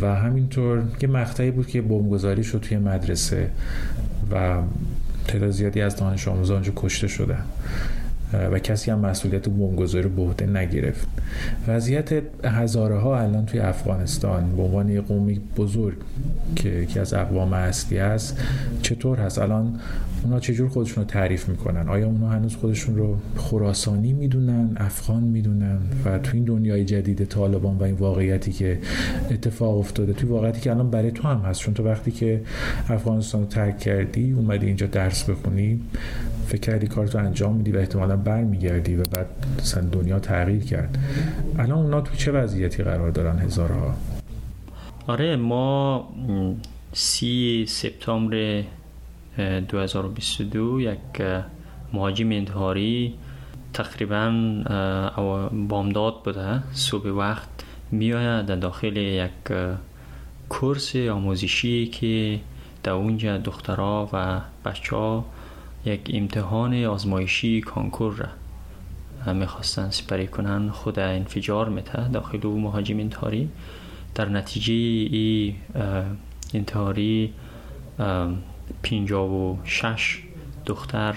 [0.00, 3.50] و همینطور یه مقطعی بود که بمبگذاری شد توی مدرسه
[4.32, 4.62] و
[5.28, 7.44] تعداد زیادی از دانش آموزان اونجا کشته شدن.
[8.32, 11.08] و کسی هم مسئولیت بمبگذاری به نگرفت.
[11.68, 15.96] وضعیت هزاره ها الان توی افغانستان به عنوان یه قومی بزرگ
[16.56, 18.40] که یکی از اقوام اصلی است
[18.82, 19.80] چطور هست؟ الان
[20.24, 25.78] اونا چجور خودشون رو تعریف می‌کنن؟ آیا اونا هنوز خودشون رو خراسانی می‌دونن افغان می‌دونن؟
[26.04, 28.78] و تو این دنیای جدید طالبان و این واقعیتی که
[29.30, 32.40] اتفاق افتاده توی واقعیتی که الان برای تو هم هست؟ چون تو وقتی که
[32.88, 35.80] افغانستان رو ترک کردی اومدی اینجا درس بخونی
[36.48, 39.26] فکر کردی کارتو انجام میدی و احتمالا برمیگردی و بعد
[39.58, 40.98] مثلا دنیا تغییر کرد.
[41.58, 43.94] الان اونا تو چه وضعیتی قرار دارن هزارها؟
[45.06, 46.08] آره ما
[46.92, 48.62] سی سپتامبر
[49.38, 50.98] اه، 2022 یک
[51.92, 53.14] مهاجم انتحاری
[53.72, 54.30] تقریبا
[55.68, 56.62] بامداد بوده.
[56.72, 57.48] صبح وقت
[57.90, 59.30] میآید در داخل یک
[60.48, 62.40] کورس آموزشی که
[62.82, 65.24] در اونجا دخترها و بچه ها
[65.84, 68.28] یک امتحان آزمایشی کانکور را
[69.34, 70.70] می‌خواستن سپری کنن.
[70.70, 73.48] خود انفجار میته داخل او مهاجم انتحاری.
[74.14, 75.54] در نتیجه ای
[76.54, 77.32] انتحاری
[78.82, 80.22] پینجا و شش
[80.66, 81.16] دختر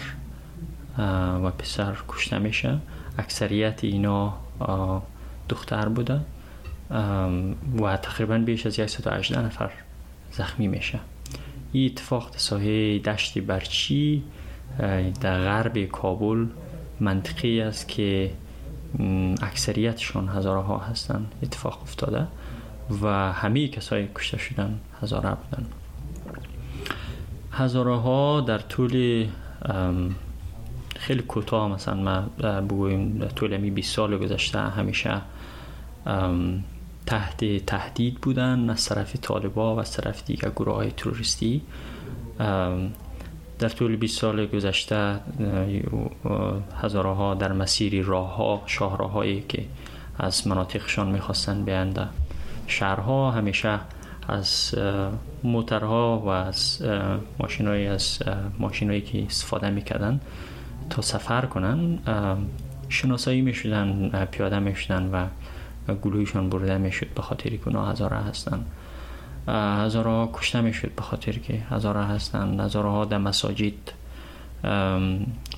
[1.44, 2.78] و پسر کشته میشه.
[3.18, 4.34] اکثریت اینا
[5.50, 6.22] دختر بوده.
[7.82, 9.72] و تقریبا بیش از 118 نفر
[10.32, 11.00] زخمی میشه.
[11.72, 14.24] این اتفاق در ساحه دشت برچی
[15.22, 16.46] در غرب کابل
[17.00, 18.32] منطقی است که
[19.00, 22.28] م، اکثریتشان هزاره ها هستن اتفاق افتاده
[23.02, 25.66] و همه کسایی کشته شدن هزاره بودن.
[27.52, 29.28] هزاره ها در طول
[30.96, 35.22] خیلی کوتاه مثلا ما اه، بگوییم در طول می 20 سال گذشته همیشه
[37.06, 41.62] تحت تهدید بودن از طرف طالبا و از طرف دیگر گروه های تروریستی
[43.62, 45.20] در طول 20 سال گذشته اه،
[46.26, 49.66] اه، هزاره ها در مسیری راه ها شاهراهایی که
[50.20, 52.08] از مناطقشان می‌خواستن بیانده.
[52.68, 53.80] شهرها همیشه
[54.28, 54.76] از
[55.44, 56.84] موترها و از
[57.40, 58.20] ماشینایی از
[58.60, 60.20] ماشینایی که استفاده می‌کردن
[60.90, 62.00] تا سفر کنن
[62.90, 65.26] شناسایی می‌شدن پیاده می‌شدن و
[65.88, 68.66] و گلویشان برده می‌شد به خاطر که اونا هزاره هستن.
[69.48, 73.74] اه، هزاره ها کشته می‌شد به خاطر که هزاره هستن هزاره ها در مساجد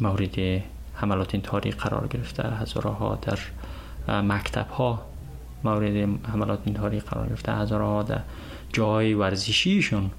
[0.02, 3.40] مورد حملات انتحاری قرار گرفته هزاره ها در
[4.22, 5.06] مکتب ها
[5.64, 8.20] مورد حملات انتحاری قرار گرفته هزاره ها در
[8.74, 10.12] جای ورزشیشون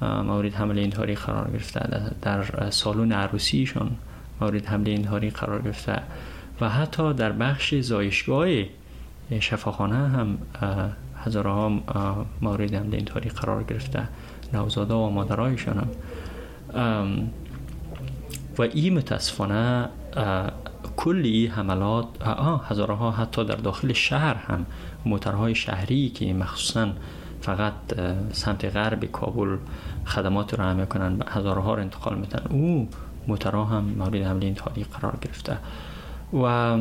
[0.00, 3.90] مورد حمله انتحاری قرار گرفته در سالن عروسیشون
[4.40, 6.02] مورد حمله انتحاری قرار گرفته
[6.60, 8.48] و حتی در بخش زایشگاه
[9.40, 10.38] شفاخانه هم
[11.18, 14.08] اه، هزاره ها اه، مورد حمله انتحاری قرار گرفته
[14.52, 15.88] نوزاده و مادرایشان هم
[18.58, 19.88] و این متاسفانه
[20.96, 24.66] کل این حملات آه هزاره ها حتی در داخل شهر هم
[25.04, 26.88] موترهای شهری که مخصوصا
[27.40, 27.72] فقط
[28.32, 29.56] سمت غرب کابل
[30.04, 32.88] خدمات رو هم می‌کنن هزاره ها رو انتقال میتن او
[33.28, 35.58] موترها هم مورد حمله انتحاری قرار گرفته.
[36.32, 36.76] و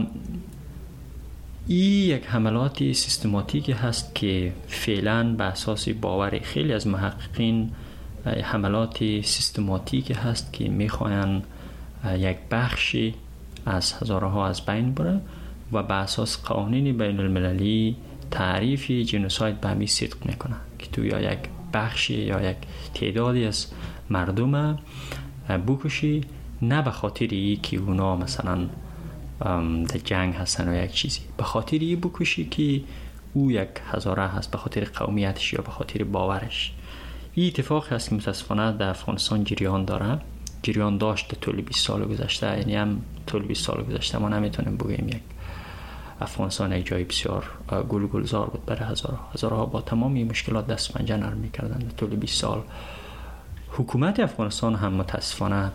[1.69, 7.71] این یک حملات سیستماتیکی هست که فعلا به اساس باور خیلی از محققین
[8.25, 11.43] حملات سیستماتیکی هست که می‌خواین
[12.17, 13.15] یک بخشی
[13.65, 15.21] از هزارها از بین بره
[15.71, 17.95] و به اساس قوانین بین المللی
[18.31, 21.39] تعریف جنوساید به همی صدق می‌کنه که تو یا یک
[21.73, 22.57] بخشی یا یک
[22.93, 23.67] تعدادی از
[24.09, 24.79] مردم
[25.67, 26.21] بکشی
[26.61, 28.57] نه به خاطر ای که اونا مثلا
[29.39, 31.19] در جنگ هستن و یک چیزی.
[31.37, 32.81] به خاطر ای بکشی که
[33.33, 36.73] او یک هزاره هست به خاطر قومیتش یا به خاطر باورش.
[37.33, 40.19] این اتفاق هست که متاسفانه در افغانستان جریان داره.
[40.63, 45.07] جریان داشت طول 20 سال گذشته یعنی هم طول 20 سال گذشته ما نمی‌تونیم بگیم
[45.07, 45.21] یک
[46.21, 47.45] افغانستان یک جای بسیار
[47.89, 49.29] گل گلزار بود برای هزارها.
[49.33, 52.61] هزارها با تمامی مشکلات دست پنجه نرم می‌کردن در طول 20 سال.
[53.71, 55.71] حکومت افغانستان هم متاسفانه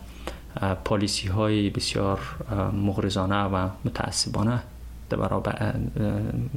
[0.84, 2.20] پالیسی های بسیار
[2.72, 4.62] مغرضانه و متعصبانه
[5.10, 5.74] در برابر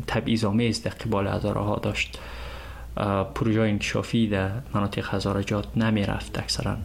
[0.08, 2.20] تبعیض آمیز در قبال هزارها داشت.
[3.36, 6.78] پروژه انکشافی در مناطق هزارجات نمی رفت اکثرا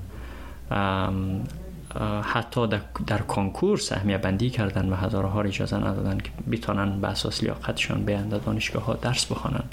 [2.23, 2.67] حتی
[3.07, 8.29] در, کنکور سهمیه بندی کردن و هزارها اجازه ندادن که بتانن به اساس لیاقتشان بیان
[8.29, 9.65] دانشگاه ها درس بخوانن.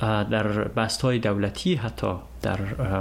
[0.00, 2.06] در بست های دولتی حتی
[2.42, 2.58] در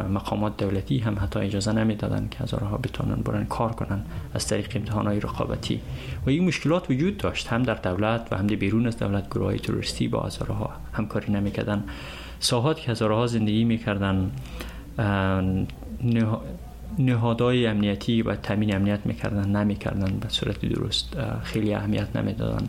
[0.07, 5.07] مقامات دولتی هم حتی اجازه نمی‌دادن که هزارها بتونن برن کار کنن از طریق امتحان
[5.07, 5.81] های رقابتی.
[6.25, 9.29] و این مشکلات وجود داشت هم در دولت و هم در بیرون از دولت.
[9.29, 11.83] گروه های تروریستی با هزارها همکاری نمی‌کردن.
[12.39, 14.31] ساحات که هزارها زندگی می‌کردن
[16.99, 20.17] نهادهای امنیتی و تامین امنیت می‌کردن نمی‌کردن.
[20.19, 22.67] به صورت درست خیلی اهمیت نمی‌دادن.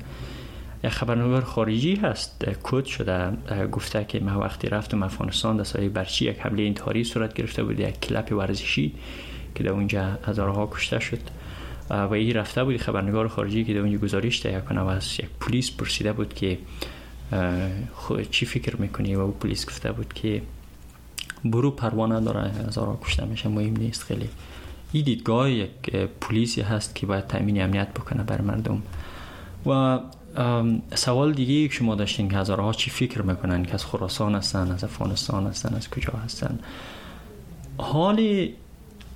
[0.85, 3.31] یک خبرنگار خارجی هست کد شده
[3.73, 7.81] گفته که ما وقتی رفتم افغانستان در سایه برچی یک حمله انتحاری صورت گرفته بود
[7.81, 8.95] یک کلپ ورزشی
[9.55, 11.21] که در اونجا هزارها کشته شد.
[11.91, 15.29] و این رفته بود خبرنگار خارجی که در اونجا گزارش تهیه کنه و از یک
[15.41, 16.59] پلیس پرسیده بود که
[18.31, 20.43] چی فکر می‌کنی؟ و او پلیس گفته بود که
[21.45, 24.29] برو پروانه داره هزارها کشته میشه مهم نیست خیلی.
[24.93, 28.83] این دیدگاه یک پلیسی هست که باید تامین امنیت بکنه بر مردم.
[29.67, 29.99] و
[30.95, 34.85] سوال دیگه که شما داشتین که هزارها چی فکر می‌کنن؟ که از خراسان هستن از
[34.85, 36.59] افغانستان هستن از کجا هستن؟
[37.79, 38.49] حال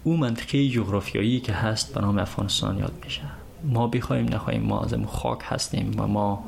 [0.05, 3.23] او منطقه جغرافیایی که هست به نام افغانستان یاد میشه.
[3.65, 6.45] ما بخوایم نخواهیم ما از خاک هستیم و ما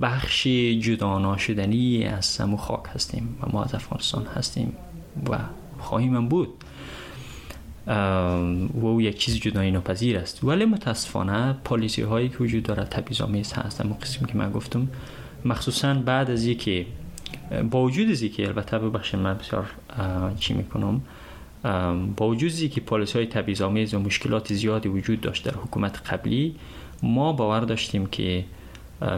[0.00, 0.46] بخش
[0.80, 4.72] جدا ناشدنی از سمو خاک هستیم و ما از افغانستان هستیم
[5.30, 5.38] و
[5.78, 6.48] خواهیم هم بود.
[8.74, 10.44] و او یک چیز جدایی ناپذیر است.
[10.44, 14.88] ولی متاسفانه پالیسی هایی که وجود دارد تبعیض آمیز هست اما قسمی که من گفتم
[15.44, 16.86] مخصوصا بعد از اینکه
[17.70, 19.66] با وجود از اینکه البته ببخشید من بسیار
[20.38, 21.00] چی می‌کنم
[22.16, 26.12] با وجود از اینکه پالیسی های تبعیض آمیز و مشکلات زیادی وجود داشت در حکومت
[26.12, 26.56] قبلی
[27.02, 28.44] ما باور داشتیم که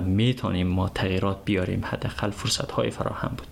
[0.05, 3.52] می‌تونیم ما تغییرات بیاریم حداقل فرصت های فراهم بود.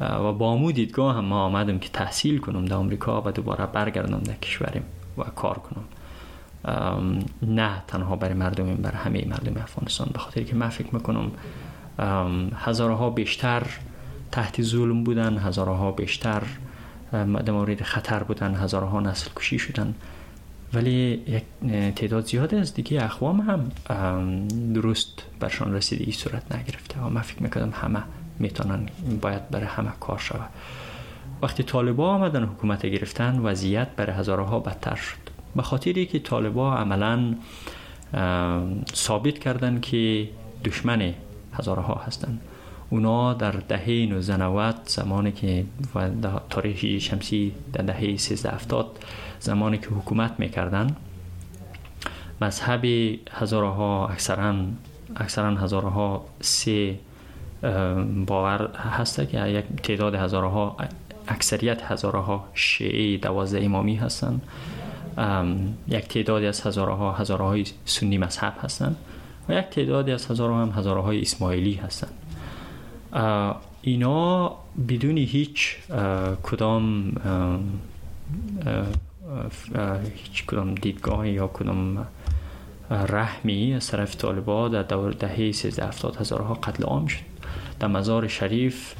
[0.00, 4.18] و با امو دیدگاه هم ما آمدم که تحصیل کنم در آمریکا و دوباره برگردم
[4.18, 4.82] در کشورم
[5.18, 5.84] و کار کنم.
[7.42, 10.08] نه تنها برای مردم برای همه مردم افغانستان.
[10.12, 11.30] به خاطر که من فکر می‌کنم
[12.54, 13.62] هزارها بیشتر
[14.32, 16.42] تحت ظلم بودن هزارها بیشتر
[17.12, 19.94] در مورد خطر بودن هزارها نسل کشی شدن.
[20.74, 21.44] ولی یک
[21.96, 23.70] تعداد زیاد از دیگه اخوام هم
[24.74, 28.02] درست برشان رسیدگی صورت نگرفته و من فکر می‌کردم همه
[28.38, 28.88] می‌تونن
[29.20, 30.50] باید برای همه کار شود.
[31.42, 35.24] وقتی طالبا آمدن حکومت گرفتن وضعیت برای هزارها بدتر شد.
[35.56, 37.34] به خاطری که طالبا عملا
[38.94, 40.28] ثابت کردن که
[40.64, 41.14] دشمن
[41.52, 42.40] هزارها هستند
[42.90, 45.64] اونا در دهه 1990 زمانی که
[46.50, 48.98] تاریخ شمسی در دهه 1370
[49.40, 50.96] زمانی که حکومت می‌کردن
[52.40, 52.84] مذهب
[53.30, 54.54] هزارها اکثرا
[55.16, 56.98] اکثرا هزارها سه
[58.26, 60.76] باور هست که یک تعداد هزارها
[61.28, 64.42] اکثریت هزارها شیعه دوازده امامی هستند
[65.88, 68.96] یک تعدادی از هزارها هزارهای سنی مذهب هستند
[69.48, 72.12] و یک تعدادی از هزارها هم هزارهای اسماعیلی هستند
[73.82, 74.52] اینا
[74.88, 75.76] بدون هیچ
[76.42, 77.12] کدام
[80.14, 82.06] هیچ کدام دیدگاه یا کدام
[82.90, 85.88] رحمی از طرف طالبا در دهه 13
[86.20, 87.33] هزارها قتل عام شد.
[87.84, 88.94] در مزار شریف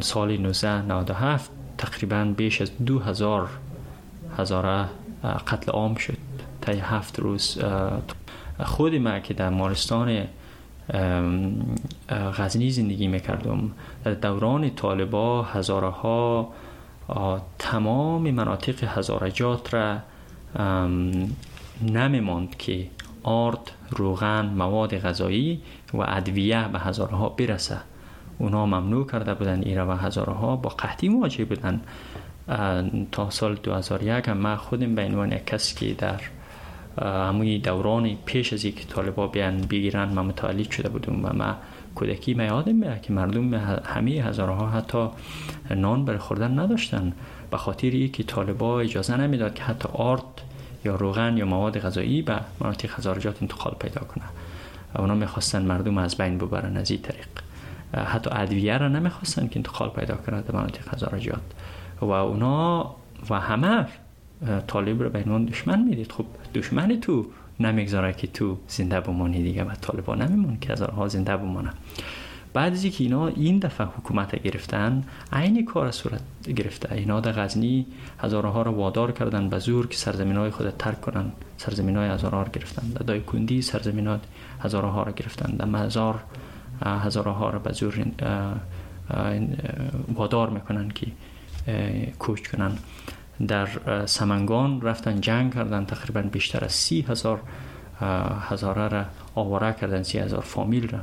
[0.00, 3.48] سال 1997 تقریبا بیش از دو هزار
[4.38, 4.84] هزاره
[5.46, 6.16] قتل عام شد
[6.62, 7.58] تا هفت روز
[8.64, 10.24] خود ما که در مارستان
[12.10, 13.70] غزنی زندگی می‌کردم.
[14.04, 16.52] در دوران طالبا هزارها
[17.58, 19.96] تمام مناطق هزارجات را
[21.82, 22.86] نمیماند که
[23.22, 25.60] آرد، روغن، مواد غذایی
[25.94, 27.78] و ادویه به هزارها برسه.
[28.38, 31.80] اونا ممنوع کرده بودن ایره و هزارها با قحطی مواجه بودن.
[33.12, 36.20] تا سال 2001 هم من خودم به عنوان کسی که در
[37.28, 41.54] همون دوران پیش از اینکه طالبا بیان بگیرن من متولد شده بودم و من
[41.94, 45.08] کودکی من یادم میاد که مردم همه هزارها حتی
[45.70, 47.12] نان برای خوردن نداشتن.
[47.50, 50.22] به خاطر اینکه طالبا اجازه نمی‌داد که حتی آرد
[50.84, 54.24] یا روغن یا مواد غذایی به مناطق هزارجات انتقال پیدا کنه.
[54.98, 57.28] اونا می‌خواستن مردم از بین ببرن از این طریق.
[58.06, 61.40] حتی ادویه را نمی‌خواستن که انتقال پیدا کنه در مناطق هزارجات
[62.00, 62.94] و اونا
[63.30, 63.86] و همه
[64.66, 66.12] طالب رو به عنوان دشمن می‌دید.
[66.12, 66.24] خب
[66.54, 67.26] دشمن تو
[67.60, 71.70] نمی‌گذاره که تو زنده بمانی دیگه و طالبان نمیمون که هزارها زنده بمانه
[72.58, 76.20] بعد از اینکه اینا این دفعه حکومت گرفتن عین کار صورت
[76.56, 76.94] گرفته.
[76.94, 77.86] اینا در غزنی
[78.18, 81.32] هزارها رو وادار کردن به زور که سرزمین های خود ترک کنن.
[81.56, 82.88] سرزمین های هزارها رو گرفتن.
[82.88, 84.18] در کندی سرزمین های
[84.60, 85.56] هزارها رو گرفتن.
[85.56, 86.24] در مزار
[86.82, 88.06] هزارها رو به زور
[90.14, 91.06] وادار می‌کنن که
[92.18, 92.72] کوچ کنن.
[93.48, 93.68] در
[94.06, 95.84] سمنگان رفتن جنگ کردن.
[95.84, 97.40] تقریبا بیشتر از سی هزار
[98.50, 99.04] هزاره را
[99.34, 100.02] آواره کردن.
[100.02, 100.98] سی هزار فامیل را.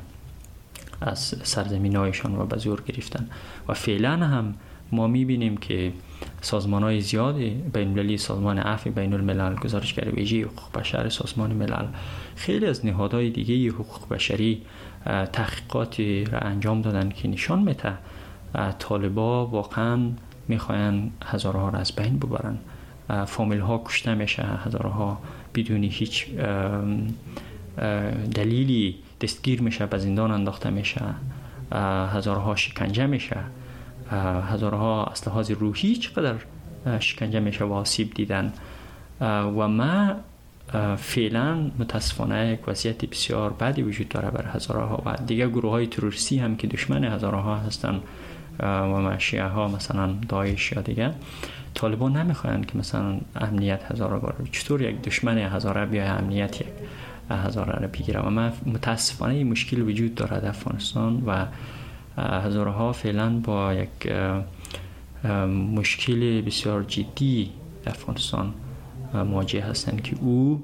[1.02, 3.30] از سرزمین هایشان و به زور گرفتن.
[3.68, 4.54] و فعلا هم
[4.92, 5.94] ما می‌بینیم که
[6.42, 11.86] سازمان های زیادی بین سازمان عفو بین الملل گزارشگر ویژه حقوق بشر سازمان ملل
[12.36, 14.62] خیلی از نهادهای دیگه حقوق بشری
[15.34, 17.94] تحقیقاتی را انجام دادن که نشان میته
[18.80, 20.10] طالبا واقعا
[20.48, 22.58] می‌خواین هزارها را از بین ببرن.
[23.26, 25.22] فامیل ها کشته میشه هزارها
[25.56, 26.28] بدون هیچ
[28.34, 31.02] دلیلی دستگیر میشه به زندان انداخته میشه
[32.12, 33.38] هزارها شکنجه میشه
[34.52, 36.36] هزارها از لحاظ روحی چقدر
[37.00, 38.54] شکنجه میشه و آسیب دیدن.
[39.22, 40.16] و ما
[40.98, 46.40] فعلا متاسفانه یک وضعیت بسیار بدی وجود داره بر هزارها و دیگه گروه های تروریستی
[46.40, 48.00] هم که دشمن هزارها هستن
[48.60, 51.12] و مشیعه ها مثلا دایش یا دیگه
[51.74, 56.68] طالبان نمی‌خواین که مثلا امنیت هزاره بار چطور یک دشمن هزاره بیا امنیت یک
[57.34, 61.46] هزاره رو بگیره و من متاسفانه این مشکل وجود داره در افغانستان و
[62.18, 64.12] هزاره ها فعلا با یک
[65.76, 67.52] مشکل بسیار جدی
[67.84, 68.54] در افغانستان
[69.14, 70.64] مواجه هستند که او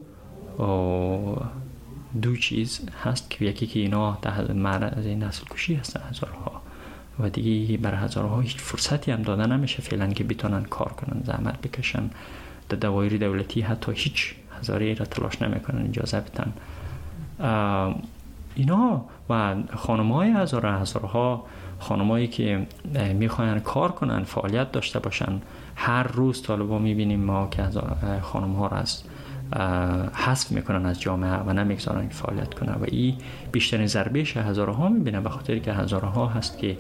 [2.21, 6.61] دو چیز هست که یکی که اینا در معرض نسل کشی هستن هزارها.
[7.19, 11.61] و دیگه برای هزارها هیچ فرصتی هم داده نمیشه فعلا که بتونن کار کنن زحمت
[11.61, 12.09] بکشن
[12.69, 16.53] در دوایر دولتی حتی هیچ هزاره را تلاش نمی‌کنن اجازه بتن
[18.55, 21.45] اینا و خانم های هزار هزارها
[21.79, 22.67] خانمایی که
[23.13, 25.41] می‌خواین کار کنن فعالیت داشته باشن
[25.75, 27.63] هر روز طالبا می‌بینیم ما که
[28.21, 29.03] خانم ها را از
[30.13, 33.15] حذف می‌کنن از جامعه و نمی‌گذارن که فعالیت کنن و این
[33.51, 36.77] بیشترین ضربهش هزارها می‌بینن به خاطر که هزارها هست که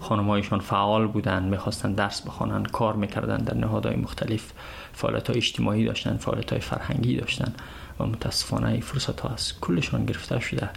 [0.00, 4.52] خانمایشان فعال بودن می‌خواستن درس بخوانن کار می‌کردن در نهادهای مختلف
[4.92, 7.52] فعالیت های اجتماعی داشتن فعالیت های فرهنگی داشتن
[8.00, 10.70] و متاسفانه این فرصت ها از کلشان گرفته شده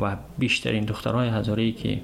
[0.00, 2.00] و بیشترین دخترهای هزاری که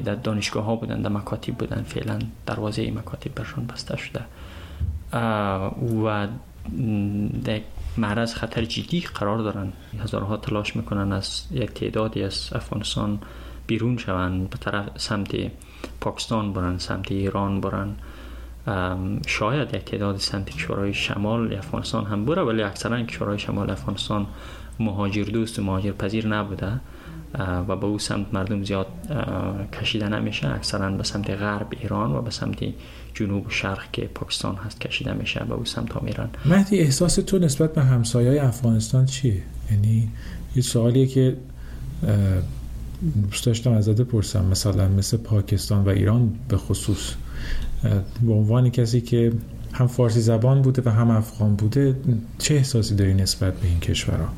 [0.00, 4.20] در دانشگاه ها بودن در مکاتب بودن فعلا دروازه مکاتب برشان بسته شده.
[6.04, 6.28] و
[7.44, 7.60] در
[7.96, 9.72] معرض خطر جدی قرار دارن.
[10.02, 13.18] هزارها تلاش می‌کنن از یک تعدادی از افغانستان
[13.66, 15.36] بیرون شوند به طرف سمت
[16.00, 17.96] پاکستان برن سمت ایران برن.
[19.26, 24.26] شاید یک تعداد سمت کشورهای شمال افغانستان هم بره ولی اکثرا کشورهای شمال افغانستان
[24.80, 26.80] مهاجر دوست و مهاجر پذیر نبوده
[27.38, 28.86] و به او سمت مردم زیاد
[29.80, 30.54] کشیده نمیشه.
[30.54, 32.64] اکثرا به سمت غرب ایران و به سمت
[33.14, 37.14] جنوب و شرق که پاکستان هست کشیده میشه به او سمت ها میرن مهدی احساس
[37.14, 40.08] تو نسبت به همسایه افغانستان چیه؟ یعنی
[40.56, 41.36] یه سوالیه که
[43.30, 44.44] دوست داشتم ازت بپرسم.
[44.44, 47.14] مثلا مثل پاکستان و ایران به خصوص.
[48.22, 49.32] به عنوان کسی که
[49.72, 51.96] هم فارسی زبان بوده و هم افغان بوده
[52.38, 54.28] چه احساسی داری نسبت به این کشورها؟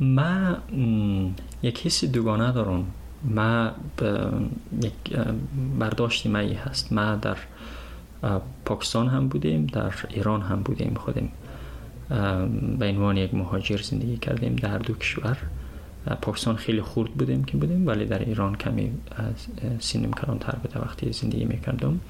[0.00, 0.56] من
[1.62, 2.84] یک حسی دوگانه دارم.
[3.24, 3.70] ما
[4.82, 4.92] یک
[5.78, 6.92] برداشتی مایی هست.
[6.92, 7.36] ما در
[8.64, 11.32] پاکستان هم بودیم در ایران هم بودیم خودیم
[12.78, 15.36] به عنوان یک مهاجر زندگی کردیم در دو کشور.
[16.22, 18.90] پاکستان خیلی خورد بودیم که بودیم ولی در ایران کمی
[19.80, 22.00] سینم تر بوده وقتی زندگی می‌کردم.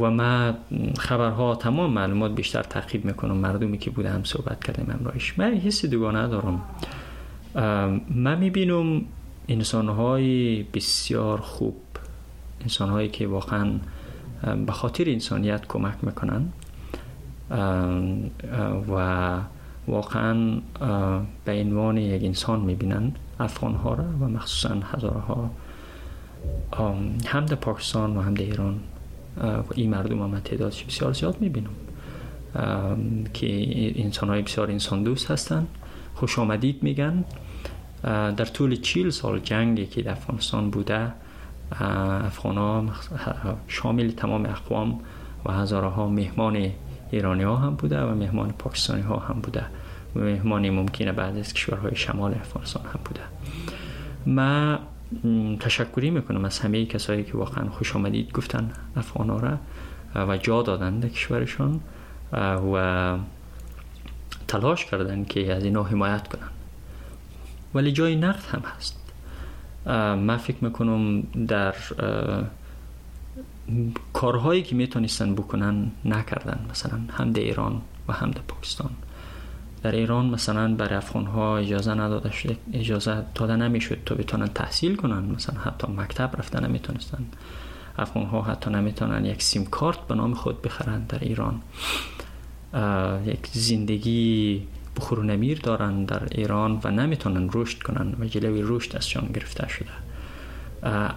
[0.00, 0.54] و ما
[0.98, 3.36] خبرها تمام معلومات بیشتر تعقیب می‌کنم.
[3.36, 5.38] مردمی که بوده هم صحبت کردیم امرایش.
[5.38, 6.62] من حس دوگانه دارم.
[8.10, 9.02] من می‌بینم
[9.48, 11.76] انسان های بسیار خوب
[12.60, 13.70] انسان هایی که واقعا
[14.66, 16.48] به خاطر انسانیت کمک می‌کنن.
[18.96, 19.36] و
[19.88, 20.60] واقعا
[21.44, 23.12] به عنوان یک انسان می‌بینن.
[23.40, 25.50] افغان ها را و مخصوصا هزارها
[27.26, 28.80] هم در پاکستان و هم در ایران.
[29.74, 31.70] این مردم هم تعدادش بسیار زیاد می‌بینم.
[33.34, 33.46] که
[34.02, 35.68] انسان های بسیار انسان دوست هستند
[36.14, 37.24] خوش آمدید میگن.
[38.02, 41.12] در طول چیل سال جنگی که در افغانستان بوده
[41.80, 42.84] افغان ها
[43.68, 45.00] شامل تمام اقوام
[45.44, 46.70] و هزارها مهمان
[47.10, 49.64] ایرانی ها هم بوده و مهمان پاکستانی ها هم بوده.
[50.16, 53.20] و مهمانی ممکنه بعد از کشورهای شمال افغانستان هم بوده.
[54.26, 54.78] ما
[55.60, 59.58] تشکری می‌کنم از همه کسایی که واقعا خوش آمدید گفتن افغان را
[60.28, 61.80] و جا دادن در کشورشان
[62.72, 63.16] و
[64.48, 66.48] تلاش کردن که از اینا حمایت کنن.
[67.74, 69.00] ولی جای نقد هم هست.
[70.16, 71.74] من فکر می‌کنم در
[74.12, 76.66] کارهایی که می‌تونستن بکنن نکردن.
[76.70, 78.90] مثلا هم در ایران و هم در پاکستان.
[79.84, 84.96] در ایران مثلا برای افغان ها اجازه نداده شده اجازه داده نمی‌شد تا بتونن تحصیل
[84.96, 85.24] کنن.
[85.24, 87.24] مثلا حتی مکتب رفتن نمی‌تونستن.
[87.98, 91.60] افغان ها حتی نمی‌تونن یک سیم کارت به نام خود بخرن در ایران.
[93.26, 94.62] یک زندگی
[94.96, 99.68] بخور و نمیر دارن در ایران و نمی‌تونن رشد کنن و جلوی رشد ازشان گرفته
[99.68, 99.94] شده.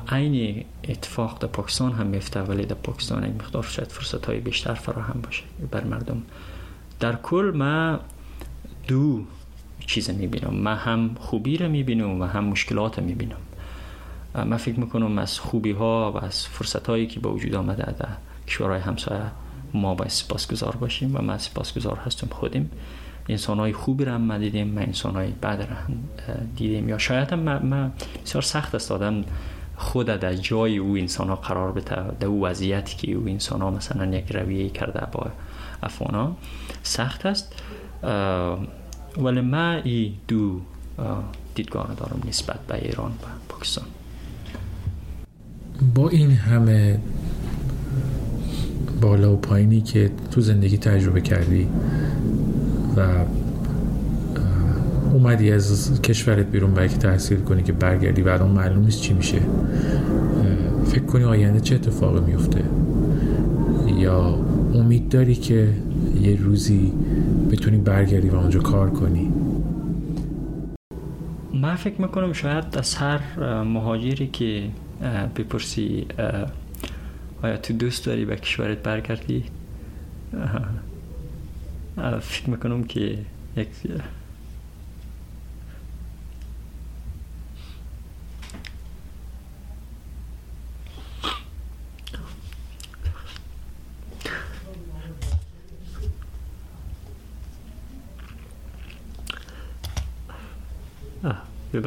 [0.09, 4.73] عین اتفاق در پاکستان هم میفته ولی در پاکستان یک مقدار شاید فرصت های بیشتر
[4.73, 6.21] فراهم باشه بر مردم.
[6.99, 7.99] در کل ما
[8.87, 9.23] دو
[9.85, 10.53] چیز می‌بینم.
[10.53, 13.37] من هم خوبی رو می‌بینم و هم مشکلات می‌بینم.
[14.35, 18.09] من فکر می‌کنم از خوبی ها و از فرصت هایی که به وجود آمده در
[18.47, 19.21] کشورهای همسایه
[19.73, 22.71] ما باید سپاسگزار باشیم و ما سپاسگزار هستم خودیم
[23.29, 25.95] انسان های خوبی را هم دیدیم ما انسان های بد را
[26.55, 27.91] دیدیم یا شاید هم ما
[28.25, 29.23] بسیار سخت است آدم
[29.75, 33.71] خود در جای او انسان ها قرار بده در او وضعیتی که او انسان ها
[33.71, 35.27] مثلا یک رویه کرده با
[35.83, 36.35] افغان
[36.83, 37.61] سخت است.
[39.23, 40.59] ولی ما ای دو
[41.55, 43.85] دیدگاه دارم نسبت به ایران و پاکستان.
[45.95, 46.99] با این همه
[49.01, 51.67] بالا و پایینی که تو زندگی تجربه کردی
[52.97, 53.07] و
[55.13, 59.13] اومدی از کشورت بیرون برای که تحصیل کنی که برگردی و الان معلوم نیست چی
[59.13, 59.39] میشه
[60.85, 62.63] فکر کنی آینده چه اتفاقی میفته؟
[63.97, 64.37] یا
[64.73, 65.73] امید داری که
[66.21, 66.93] یه روزی
[67.51, 69.33] بتونی برگردی و اونجا کار کنی.
[71.53, 73.19] من فکر می‌کنم شاید از هر
[73.63, 74.69] مهاجری که
[75.35, 76.07] بپرسی
[77.43, 79.43] آیا تو دوست داری به کشورت برگردی؟
[82.21, 83.17] فکر می‌کنم که
[83.57, 83.67] یک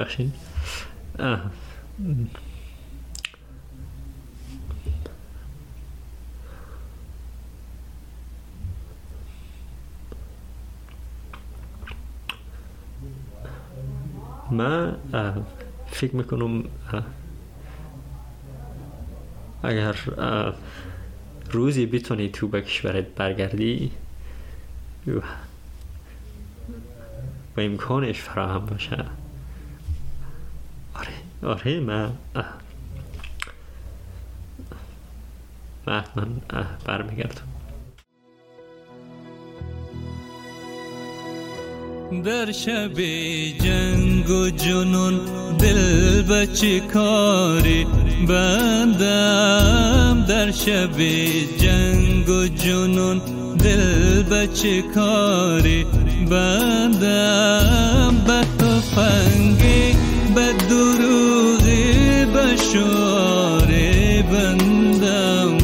[0.00, 0.34] ببخشید.
[14.50, 14.96] من
[15.90, 16.64] فکر می‌کنم
[19.62, 19.96] اگر
[21.50, 23.90] روزی بتونی تو به کشورت برگردی
[27.56, 29.04] و امکانش فراهم باشه.
[31.42, 32.12] آره من
[35.86, 36.40] من
[36.86, 37.50] برمیگردم.
[42.24, 43.00] در شب
[43.64, 45.20] جنگ و جنون
[45.58, 47.86] دل بچه کاری
[48.28, 50.98] بندم؟ در شب
[51.58, 53.20] جنگ و جنون
[53.58, 55.86] دل بچه کاری
[56.30, 65.57] بندم؟ به تفنگی به دروغی به شعاری بندم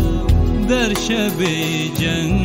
[0.69, 1.43] در شب
[1.99, 2.44] جنگ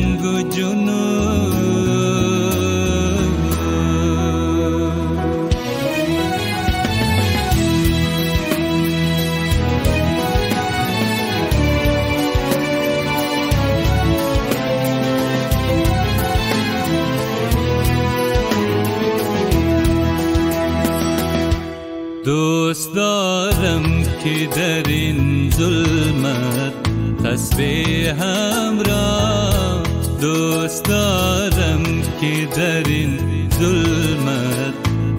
[27.52, 29.82] تسبیحم را
[30.20, 31.82] دوست دارم
[32.20, 33.18] که در این
[33.58, 34.74] ظلمت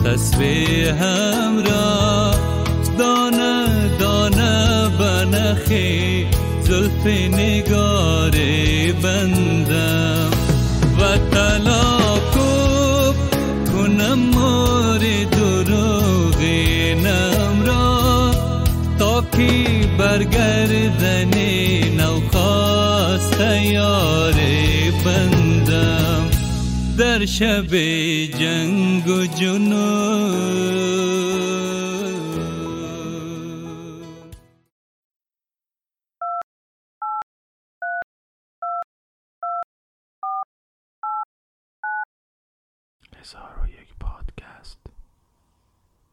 [0.06, 2.32] تسبیحم را
[2.98, 3.68] دانه
[4.00, 6.28] دانه به نخی
[6.62, 7.06] زلف
[7.38, 8.32] نگار
[9.04, 10.32] بندم
[11.00, 13.16] و تلاکب
[13.74, 15.00] کنم مار
[15.32, 16.42] دروغ
[17.04, 18.32] نم را
[19.00, 21.34] تا که برگردن
[21.98, 22.12] نوخواست
[24.36, 24.56] रे
[25.06, 25.70] बन्ध
[27.00, 27.88] दर्शबे
[28.39, 29.70] जङ्गु जुन